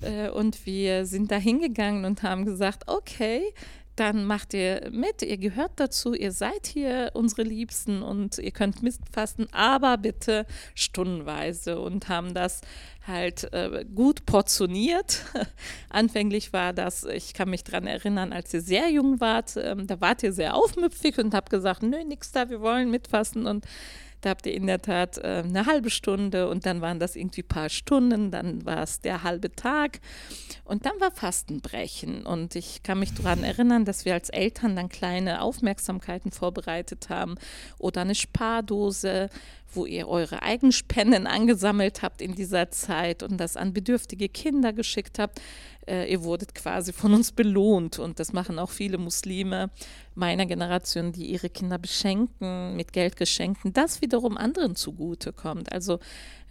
Äh, 0.00 0.30
und 0.30 0.66
wir 0.66 1.06
sind 1.06 1.30
da 1.30 1.36
hingegangen 1.36 2.04
und 2.04 2.24
haben 2.24 2.44
gesagt, 2.44 2.88
okay, 2.88 3.54
dann 3.96 4.24
macht 4.24 4.54
ihr 4.54 4.90
mit, 4.90 5.22
ihr 5.22 5.36
gehört 5.36 5.72
dazu, 5.76 6.14
ihr 6.14 6.32
seid 6.32 6.66
hier 6.66 7.10
unsere 7.14 7.42
Liebsten 7.42 8.02
und 8.02 8.38
ihr 8.38 8.50
könnt 8.50 8.82
mitfasten, 8.82 9.46
aber 9.52 9.98
bitte 9.98 10.46
stundenweise 10.74 11.78
und 11.78 12.08
haben 12.08 12.32
das 12.32 12.62
halt 13.06 13.52
äh, 13.52 13.84
gut 13.94 14.24
portioniert. 14.24 15.24
Anfänglich 15.90 16.52
war 16.52 16.72
das, 16.72 17.04
ich 17.04 17.34
kann 17.34 17.50
mich 17.50 17.64
daran 17.64 17.86
erinnern, 17.86 18.32
als 18.32 18.54
ihr 18.54 18.62
sehr 18.62 18.88
jung 18.90 19.20
wart, 19.20 19.56
ähm, 19.56 19.86
da 19.86 20.00
wart 20.00 20.22
ihr 20.22 20.32
sehr 20.32 20.54
aufmüpfig 20.54 21.18
und 21.18 21.34
habt 21.34 21.50
gesagt, 21.50 21.82
nö, 21.82 22.02
nix 22.04 22.32
da, 22.32 22.48
wir 22.48 22.60
wollen 22.60 22.90
mitfasten 22.90 23.46
und 23.46 23.66
da 24.22 24.30
habt 24.30 24.46
ihr 24.46 24.54
in 24.54 24.66
der 24.66 24.80
Tat 24.80 25.18
äh, 25.18 25.42
eine 25.44 25.66
halbe 25.66 25.90
Stunde 25.90 26.48
und 26.48 26.64
dann 26.64 26.80
waren 26.80 26.98
das 26.98 27.16
irgendwie 27.16 27.42
paar 27.42 27.68
Stunden, 27.68 28.30
dann 28.30 28.64
war 28.64 28.82
es 28.82 29.00
der 29.00 29.22
halbe 29.22 29.54
Tag 29.54 30.00
und 30.64 30.86
dann 30.86 30.98
war 31.00 31.10
Fastenbrechen. 31.10 32.24
Und 32.24 32.56
ich 32.56 32.82
kann 32.82 33.00
mich 33.00 33.12
daran 33.14 33.44
erinnern, 33.44 33.84
dass 33.84 34.04
wir 34.04 34.14
als 34.14 34.30
Eltern 34.30 34.76
dann 34.76 34.88
kleine 34.88 35.42
Aufmerksamkeiten 35.42 36.30
vorbereitet 36.30 37.08
haben 37.08 37.34
oder 37.78 38.00
eine 38.00 38.14
Spardose, 38.14 39.28
wo 39.74 39.86
ihr 39.86 40.08
eure 40.08 40.42
Eigenspenden 40.42 41.26
angesammelt 41.26 42.02
habt 42.02 42.20
in 42.20 42.34
dieser 42.34 42.70
Zeit 42.70 43.22
und 43.22 43.38
das 43.38 43.56
an 43.56 43.72
bedürftige 43.72 44.28
Kinder 44.28 44.72
geschickt 44.72 45.18
habt. 45.18 45.40
Äh, 45.86 46.12
ihr 46.12 46.22
wurdet 46.22 46.54
quasi 46.54 46.92
von 46.92 47.14
uns 47.14 47.32
belohnt 47.32 47.98
und 47.98 48.20
das 48.20 48.32
machen 48.32 48.58
auch 48.58 48.70
viele 48.70 48.98
Muslime 48.98 49.70
meiner 50.14 50.46
Generation, 50.46 51.12
die 51.12 51.26
ihre 51.26 51.50
Kinder 51.50 51.78
beschenken 51.78 52.76
mit 52.76 52.92
Geldgeschenken, 52.92 53.72
das 53.72 54.00
wiederum 54.00 54.36
anderen 54.36 54.76
zugute 54.76 55.32
kommt. 55.32 55.72
Also 55.72 55.98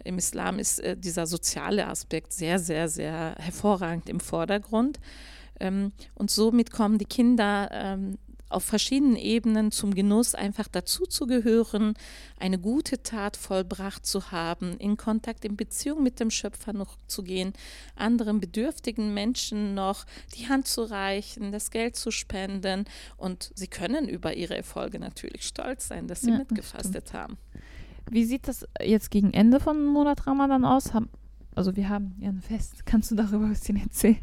im 0.04 0.18
Islam 0.18 0.58
ist 0.58 0.80
äh, 0.80 0.96
dieser 0.96 1.26
soziale 1.26 1.86
Aspekt 1.86 2.32
sehr, 2.32 2.58
sehr, 2.58 2.88
sehr 2.88 3.36
hervorragend 3.38 4.08
im 4.08 4.20
Vordergrund. 4.20 4.98
Ähm, 5.60 5.92
und 6.14 6.30
somit 6.30 6.70
kommen 6.70 6.98
die 6.98 7.04
Kinder 7.04 7.68
ähm, 7.72 8.18
auf 8.52 8.64
verschiedenen 8.64 9.16
Ebenen 9.16 9.70
zum 9.70 9.94
Genuss, 9.94 10.34
einfach 10.34 10.68
dazuzugehören, 10.68 11.94
eine 12.38 12.58
gute 12.58 13.02
Tat 13.02 13.36
vollbracht 13.36 14.06
zu 14.06 14.30
haben, 14.30 14.76
in 14.78 14.96
Kontakt, 14.96 15.44
in 15.44 15.56
Beziehung 15.56 16.02
mit 16.02 16.20
dem 16.20 16.30
Schöpfer 16.30 16.72
noch 16.72 16.96
zu 17.06 17.22
gehen, 17.22 17.52
anderen 17.96 18.40
bedürftigen 18.40 19.14
Menschen 19.14 19.74
noch 19.74 20.04
die 20.36 20.48
Hand 20.48 20.66
zu 20.68 20.82
reichen, 20.82 21.52
das 21.52 21.70
Geld 21.70 21.96
zu 21.96 22.10
spenden. 22.10 22.84
Und 23.16 23.52
sie 23.54 23.68
können 23.68 24.08
über 24.08 24.34
ihre 24.34 24.56
Erfolge 24.56 24.98
natürlich 24.98 25.46
stolz 25.46 25.88
sein, 25.88 26.06
dass 26.08 26.20
sie 26.22 26.30
Ja, 26.30 26.38
das 26.38 26.48
mitgefastet 26.50 27.12
haben. 27.12 27.38
Wie 28.10 28.24
sieht 28.24 28.48
das 28.48 28.66
jetzt 28.80 29.10
gegen 29.10 29.32
Ende 29.32 29.60
von 29.60 29.84
Monat 29.86 30.26
Ramadan 30.26 30.64
aus? 30.64 30.90
Also 31.54 31.76
wir 31.76 31.88
haben 31.88 32.14
ja 32.18 32.30
ein 32.30 32.40
Fest. 32.40 32.86
Kannst 32.86 33.10
du 33.10 33.14
darüber 33.14 33.44
ein 33.44 33.52
bisschen 33.52 33.76
erzählen? 33.76 34.18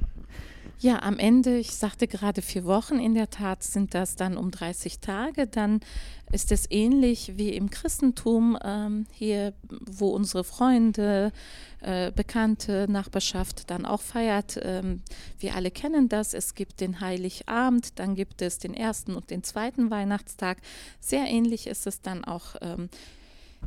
Ja, 0.81 1.01
am 1.03 1.19
Ende, 1.19 1.57
ich 1.57 1.75
sagte 1.75 2.07
gerade 2.07 2.41
vier 2.41 2.63
Wochen, 2.63 2.99
in 2.99 3.13
der 3.13 3.29
Tat 3.29 3.63
sind 3.63 3.93
das 3.93 4.15
dann 4.15 4.37
um 4.37 4.49
30 4.49 5.01
Tage. 5.01 5.45
Dann 5.45 5.81
ist 6.31 6.53
es 6.53 6.71
ähnlich 6.71 7.33
wie 7.35 7.49
im 7.49 7.69
Christentum 7.69 8.57
ähm, 8.63 9.05
hier, 9.11 9.53
wo 9.69 10.11
unsere 10.11 10.45
Freunde, 10.45 11.33
äh, 11.81 12.13
Bekannte, 12.13 12.85
Nachbarschaft 12.89 13.69
dann 13.69 13.85
auch 13.85 13.99
feiert. 13.99 14.57
Ähm, 14.61 15.01
wir 15.37 15.55
alle 15.55 15.69
kennen 15.69 16.07
das. 16.07 16.33
Es 16.33 16.55
gibt 16.55 16.79
den 16.79 17.01
Heiligabend, 17.01 17.99
dann 17.99 18.15
gibt 18.15 18.41
es 18.41 18.57
den 18.57 18.73
ersten 18.73 19.17
und 19.17 19.31
den 19.31 19.43
zweiten 19.43 19.91
Weihnachtstag. 19.91 20.59
Sehr 21.01 21.25
ähnlich 21.25 21.67
ist 21.67 21.87
es 21.87 22.01
dann 22.01 22.23
auch. 22.23 22.55
Ähm, 22.61 22.87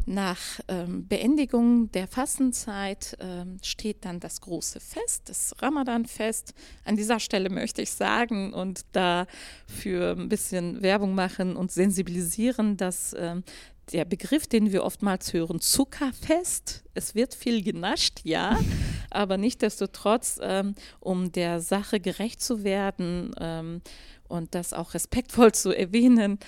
nach 0.07 0.38
ähm, 0.68 1.07
Beendigung 1.07 1.90
der 1.92 2.09
Fastenzeit 2.09 3.16
ähm, 3.20 3.59
steht 3.62 4.05
dann 4.05 4.20
das 4.20 4.40
große 4.40 4.81
Fest, 4.81 5.28
das 5.28 5.55
Ramadan-Fest. 5.61 6.55
An 6.85 6.96
dieser 6.96 7.20
Stelle 7.20 7.50
möchte 7.50 7.83
ich 7.83 7.92
sagen 7.92 8.52
und 8.52 8.85
dafür 8.92 10.16
ein 10.18 10.28
bisschen 10.28 10.83
Werbung 10.83 11.14
machen 11.14 11.57
und 11.57 11.70
sensibilisieren, 11.70 12.76
dass 12.76 13.14
ähm, 13.18 13.44
der 13.92 14.05
Begriff, 14.05 14.46
den 14.46 14.72
wir 14.72 14.85
oftmals 14.85 15.33
hören, 15.33 15.61
Zuckerfest, 15.61 16.85
es 16.94 17.14
wird 17.14 17.35
viel 17.35 17.62
genascht, 17.62 18.20
ja, 18.24 18.59
aber 19.11 19.37
nichtdestotrotz, 19.37 20.38
ähm, 20.42 20.74
um 21.00 21.33
der 21.33 21.61
Sache 21.61 22.00
gerecht 22.00 22.40
zu 22.40 22.64
werden 22.64 23.33
ähm, 23.38 23.83
und 24.28 24.55
das 24.55 24.72
auch 24.72 24.94
respektvoll 24.94 25.52
zu 25.52 25.72
erwähnen, 25.72 26.38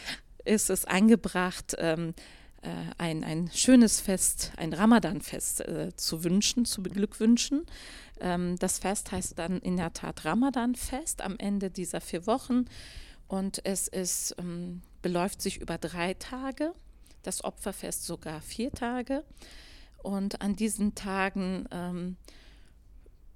ist 0.45 0.71
es 0.71 0.85
angebracht, 0.85 1.75
ähm, 1.79 2.11
äh, 2.11 2.13
ein, 2.99 3.25
ein 3.25 3.51
schönes 3.53 4.01
Fest, 4.01 4.53
ein 4.57 4.73
Ramadan-Fest 4.73 5.61
äh, 5.61 5.97
zu 5.97 6.25
wünschen, 6.25 6.65
zu 6.65 6.83
beglückwünschen. 6.83 7.67
Ähm, 8.21 8.57
das 8.59 8.79
Fest 8.79 9.13
heißt 9.13 9.39
dann 9.39 9.59
in 9.59 9.77
der 9.77 9.93
Tat 9.93 10.25
Ramadan-Fest 10.25 11.23
am 11.23 11.37
Ende 11.39 11.71
dieser 11.71 12.01
vier 12.01 12.27
Wochen 12.27 12.67
und 13.29 13.65
es 13.65 13.89
ist, 13.89 14.37
ähm, 14.39 14.83
beläuft 15.03 15.43
sich 15.43 15.61
über 15.61 15.79
drei 15.79 16.15
Tage, 16.15 16.73
das 17.23 17.43
Opferfest 17.43 18.05
sogar 18.05 18.41
vier 18.41 18.71
Tage. 18.71 19.25
Und 20.03 20.43
an 20.43 20.55
diesen 20.55 20.95
Tagen 20.95 21.67
ähm, 21.71 22.17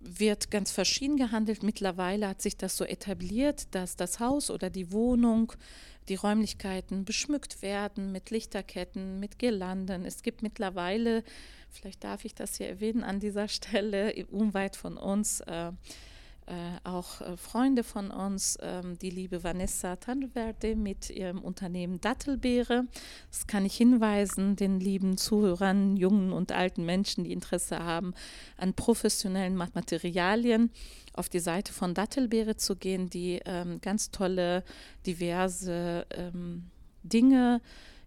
wird 0.00 0.50
ganz 0.50 0.70
verschieden 0.70 1.16
gehandelt. 1.16 1.62
Mittlerweile 1.62 2.28
hat 2.28 2.42
sich 2.42 2.56
das 2.56 2.76
so 2.76 2.84
etabliert, 2.84 3.74
dass 3.74 3.96
das 3.96 4.20
Haus 4.20 4.50
oder 4.50 4.70
die 4.70 4.92
Wohnung, 4.92 5.52
die 6.08 6.14
Räumlichkeiten 6.14 7.04
beschmückt 7.04 7.60
werden 7.62 8.12
mit 8.12 8.30
Lichterketten, 8.30 9.20
mit 9.20 9.38
Girlanden. 9.38 10.04
Es 10.04 10.22
gibt 10.22 10.42
mittlerweile, 10.42 11.22
vielleicht 11.70 12.02
darf 12.04 12.24
ich 12.24 12.34
das 12.34 12.56
hier 12.56 12.68
erwähnen 12.68 13.02
an 13.02 13.20
dieser 13.20 13.48
Stelle, 13.48 14.14
unweit 14.30 14.76
von 14.76 14.96
uns, 14.96 15.40
äh, 15.40 15.72
äh, 16.48 16.88
auch 16.88 17.20
äh, 17.20 17.36
Freunde 17.36 17.84
von 17.84 18.10
uns, 18.10 18.56
ähm, 18.62 18.98
die 18.98 19.10
liebe 19.10 19.44
Vanessa 19.44 19.96
Tanverde 19.96 20.76
mit 20.76 21.10
ihrem 21.10 21.40
Unternehmen 21.40 22.00
Dattelbeere. 22.00 22.86
Das 23.30 23.46
kann 23.46 23.66
ich 23.66 23.76
hinweisen, 23.76 24.56
den 24.56 24.80
lieben 24.80 25.18
Zuhörern, 25.18 25.96
jungen 25.98 26.32
und 26.32 26.50
alten 26.52 26.86
Menschen, 26.86 27.24
die 27.24 27.32
Interesse 27.32 27.78
haben 27.84 28.14
an 28.56 28.72
professionellen 28.72 29.56
Materialien, 29.56 30.70
auf 31.12 31.28
die 31.28 31.40
Seite 31.40 31.72
von 31.72 31.92
Dattelbeere 31.92 32.56
zu 32.56 32.76
gehen, 32.76 33.10
die 33.10 33.40
ähm, 33.44 33.80
ganz 33.82 34.10
tolle, 34.10 34.64
diverse 35.04 36.06
ähm, 36.10 36.70
Dinge 37.02 37.60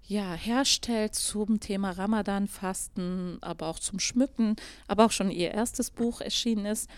ja, 0.07 0.33
herstellt 0.33 1.15
zum 1.15 1.59
Thema 1.59 1.91
Ramadan-Fasten, 1.91 3.37
aber 3.41 3.67
auch 3.67 3.79
zum 3.79 3.99
Schmücken, 3.99 4.55
aber 4.87 5.05
auch 5.05 5.11
schon 5.11 5.31
ihr 5.31 5.51
erstes 5.51 5.91
Buch 5.91 6.21
erschienen 6.21 6.65
ist. 6.65 6.89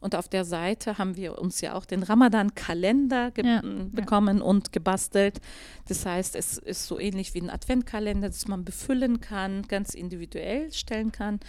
Und 0.00 0.14
auf 0.14 0.28
der 0.28 0.44
Seite 0.44 0.98
haben 0.98 1.16
wir 1.16 1.38
uns 1.38 1.60
ja 1.60 1.74
auch 1.74 1.84
den 1.84 2.02
Ramadan-Kalender 2.02 3.32
Ja, 3.42 3.62
bekommen 3.64 4.42
und 4.42 4.72
gebastelt. 4.72 5.40
Das 5.88 6.04
heißt, 6.06 6.36
es 6.36 6.58
ist 6.58 6.86
so 6.86 7.00
ähnlich 7.00 7.34
wie 7.34 7.40
ein 7.40 7.50
Adventkalender, 7.50 8.28
das 8.28 8.46
man 8.46 8.64
befüllen 8.64 9.20
kann, 9.20 9.62
ganz 9.62 9.94
individuell 9.94 10.72
stellen 10.72 11.10
kann 11.10 11.40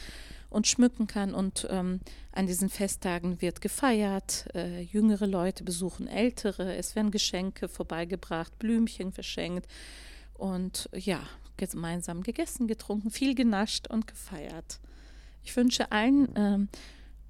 und 0.50 0.67
schmücken 0.67 1.06
kann. 1.06 1.34
Und 1.34 1.67
ähm, 1.69 2.00
an 2.32 2.48
diesen 2.48 2.69
Festtagen 2.69 3.41
wird 3.41 3.62
gefeiert, 3.62 4.45
äh, 4.56 4.82
jüngere 4.82 5.28
Leute 5.28 5.63
besuchen 5.63 6.08
ältere, 6.08 6.76
es 6.76 6.95
werden 6.95 7.12
Geschenke 7.12 7.67
vorbeigebracht, 7.67 8.58
Blümchen 8.58 9.12
verschenkt 9.12 9.67
und 10.39 10.89
ja, 10.95 11.19
gemeinsam 11.58 12.23
gegessen, 12.23 12.67
getrunken, 12.67 13.12
viel 13.12 13.36
genascht 13.36 13.88
und 13.89 14.08
gefeiert. 14.08 14.80
Ich 15.43 15.56
wünsche 15.56 15.91
allen 15.91 16.30
ähm, 16.36 16.69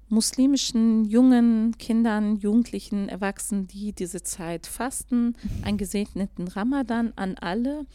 muslimischen 0.08 1.04
jungen 1.04 1.76
Kindern, 1.78 2.36
Jugendlichen, 2.36 3.08
Erwachsenen, 3.08 3.66
die 3.66 3.92
diese 3.92 4.22
Zeit 4.22 4.66
fasten, 4.66 5.36
einen 5.62 5.78
gesegneten 5.78 6.48
Ramadan 6.48 7.12
an 7.16 7.36
alle 7.38 7.86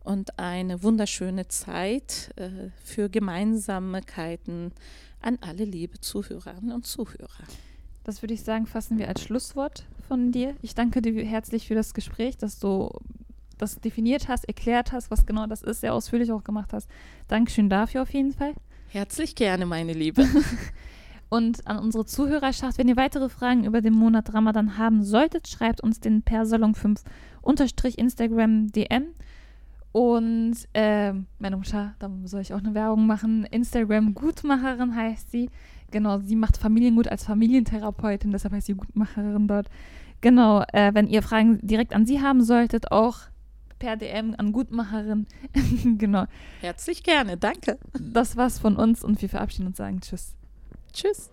und 0.00 0.38
eine 0.38 0.82
wunderschöne 0.82 1.48
Zeit 1.48 2.30
äh, 2.36 2.70
für 2.82 3.08
Gemeinsamkeiten 3.08 4.72
an 5.20 5.38
alle 5.40 5.64
liebe 5.64 6.00
Zuhörerinnen 6.00 6.72
und 6.72 6.86
Zuhörer. 6.86 7.44
Das 8.04 8.22
würde 8.22 8.32
ich 8.32 8.42
sagen, 8.42 8.66
fassen 8.66 8.98
wir 8.98 9.08
als 9.08 9.22
Schlusswort 9.22 9.84
von 10.06 10.32
dir. 10.32 10.56
Ich 10.62 10.74
danke 10.74 11.02
dir 11.02 11.12
herzlich 11.24 11.66
für 11.66 11.74
das 11.74 11.92
Gespräch, 11.92 12.38
dass 12.38 12.58
du 12.58 12.90
das 13.58 13.76
definiert 13.80 14.28
hast, 14.28 14.44
erklärt 14.44 14.92
hast, 14.92 15.10
was 15.10 15.26
genau 15.26 15.46
das 15.46 15.62
ist, 15.62 15.80
sehr 15.80 15.94
ausführlich 15.94 16.32
auch 16.32 16.44
gemacht 16.44 16.72
hast. 16.72 16.88
Dankeschön 17.28 17.68
dafür 17.68 18.02
auf 18.02 18.12
jeden 18.12 18.32
Fall. 18.32 18.54
Herzlich 18.88 19.34
gerne, 19.34 19.66
meine 19.66 19.92
Liebe. 19.92 20.26
Und 21.28 21.66
an 21.66 21.78
unsere 21.78 22.06
Zuhörerschaft, 22.06 22.78
wenn 22.78 22.88
ihr 22.88 22.96
weitere 22.96 23.28
Fragen 23.28 23.64
über 23.64 23.80
den 23.82 23.92
Monat 23.92 24.32
Ramadan 24.32 24.78
haben 24.78 25.02
solltet, 25.02 25.48
schreibt 25.48 25.82
uns 25.82 26.00
den 26.00 26.22
per 26.22 26.46
Salon 26.46 26.74
5 26.74 27.02
unterstrich 27.42 27.98
Instagram 27.98 28.68
DM. 28.68 29.08
Und 29.92 30.56
äh, 30.72 31.12
meine 31.38 31.56
Mutter, 31.56 31.94
da 31.98 32.10
soll 32.24 32.40
ich 32.40 32.54
auch 32.54 32.58
eine 32.58 32.74
Werbung 32.74 33.06
machen. 33.06 33.44
Instagram 33.44 34.14
Gutmacherin 34.14 34.94
heißt 34.94 35.30
sie. 35.30 35.50
Genau, 35.90 36.18
sie 36.18 36.36
macht 36.36 36.58
Familiengut 36.58 37.08
als 37.08 37.24
Familientherapeutin, 37.24 38.30
deshalb 38.30 38.52
heißt 38.54 38.66
sie 38.66 38.74
Gutmacherin 38.74 39.48
dort. 39.48 39.68
Genau, 40.20 40.62
äh, 40.72 40.92
wenn 40.94 41.06
ihr 41.06 41.22
Fragen 41.22 41.58
direkt 41.62 41.94
an 41.94 42.04
sie 42.04 42.20
haben 42.20 42.42
solltet, 42.42 42.90
auch 42.92 43.20
per 43.78 43.96
DM 43.96 44.34
an 44.36 44.52
Gutmacherin. 44.52 45.26
genau. 45.98 46.24
Herzlich 46.60 47.02
gerne, 47.02 47.36
danke. 47.36 47.78
Das 47.98 48.36
war's 48.36 48.58
von 48.58 48.76
uns 48.76 49.04
und 49.04 49.20
wir 49.22 49.28
verabschieden 49.28 49.68
uns 49.68 49.76
sagen 49.78 50.00
Tschüss. 50.00 50.34
Tschüss. 50.92 51.30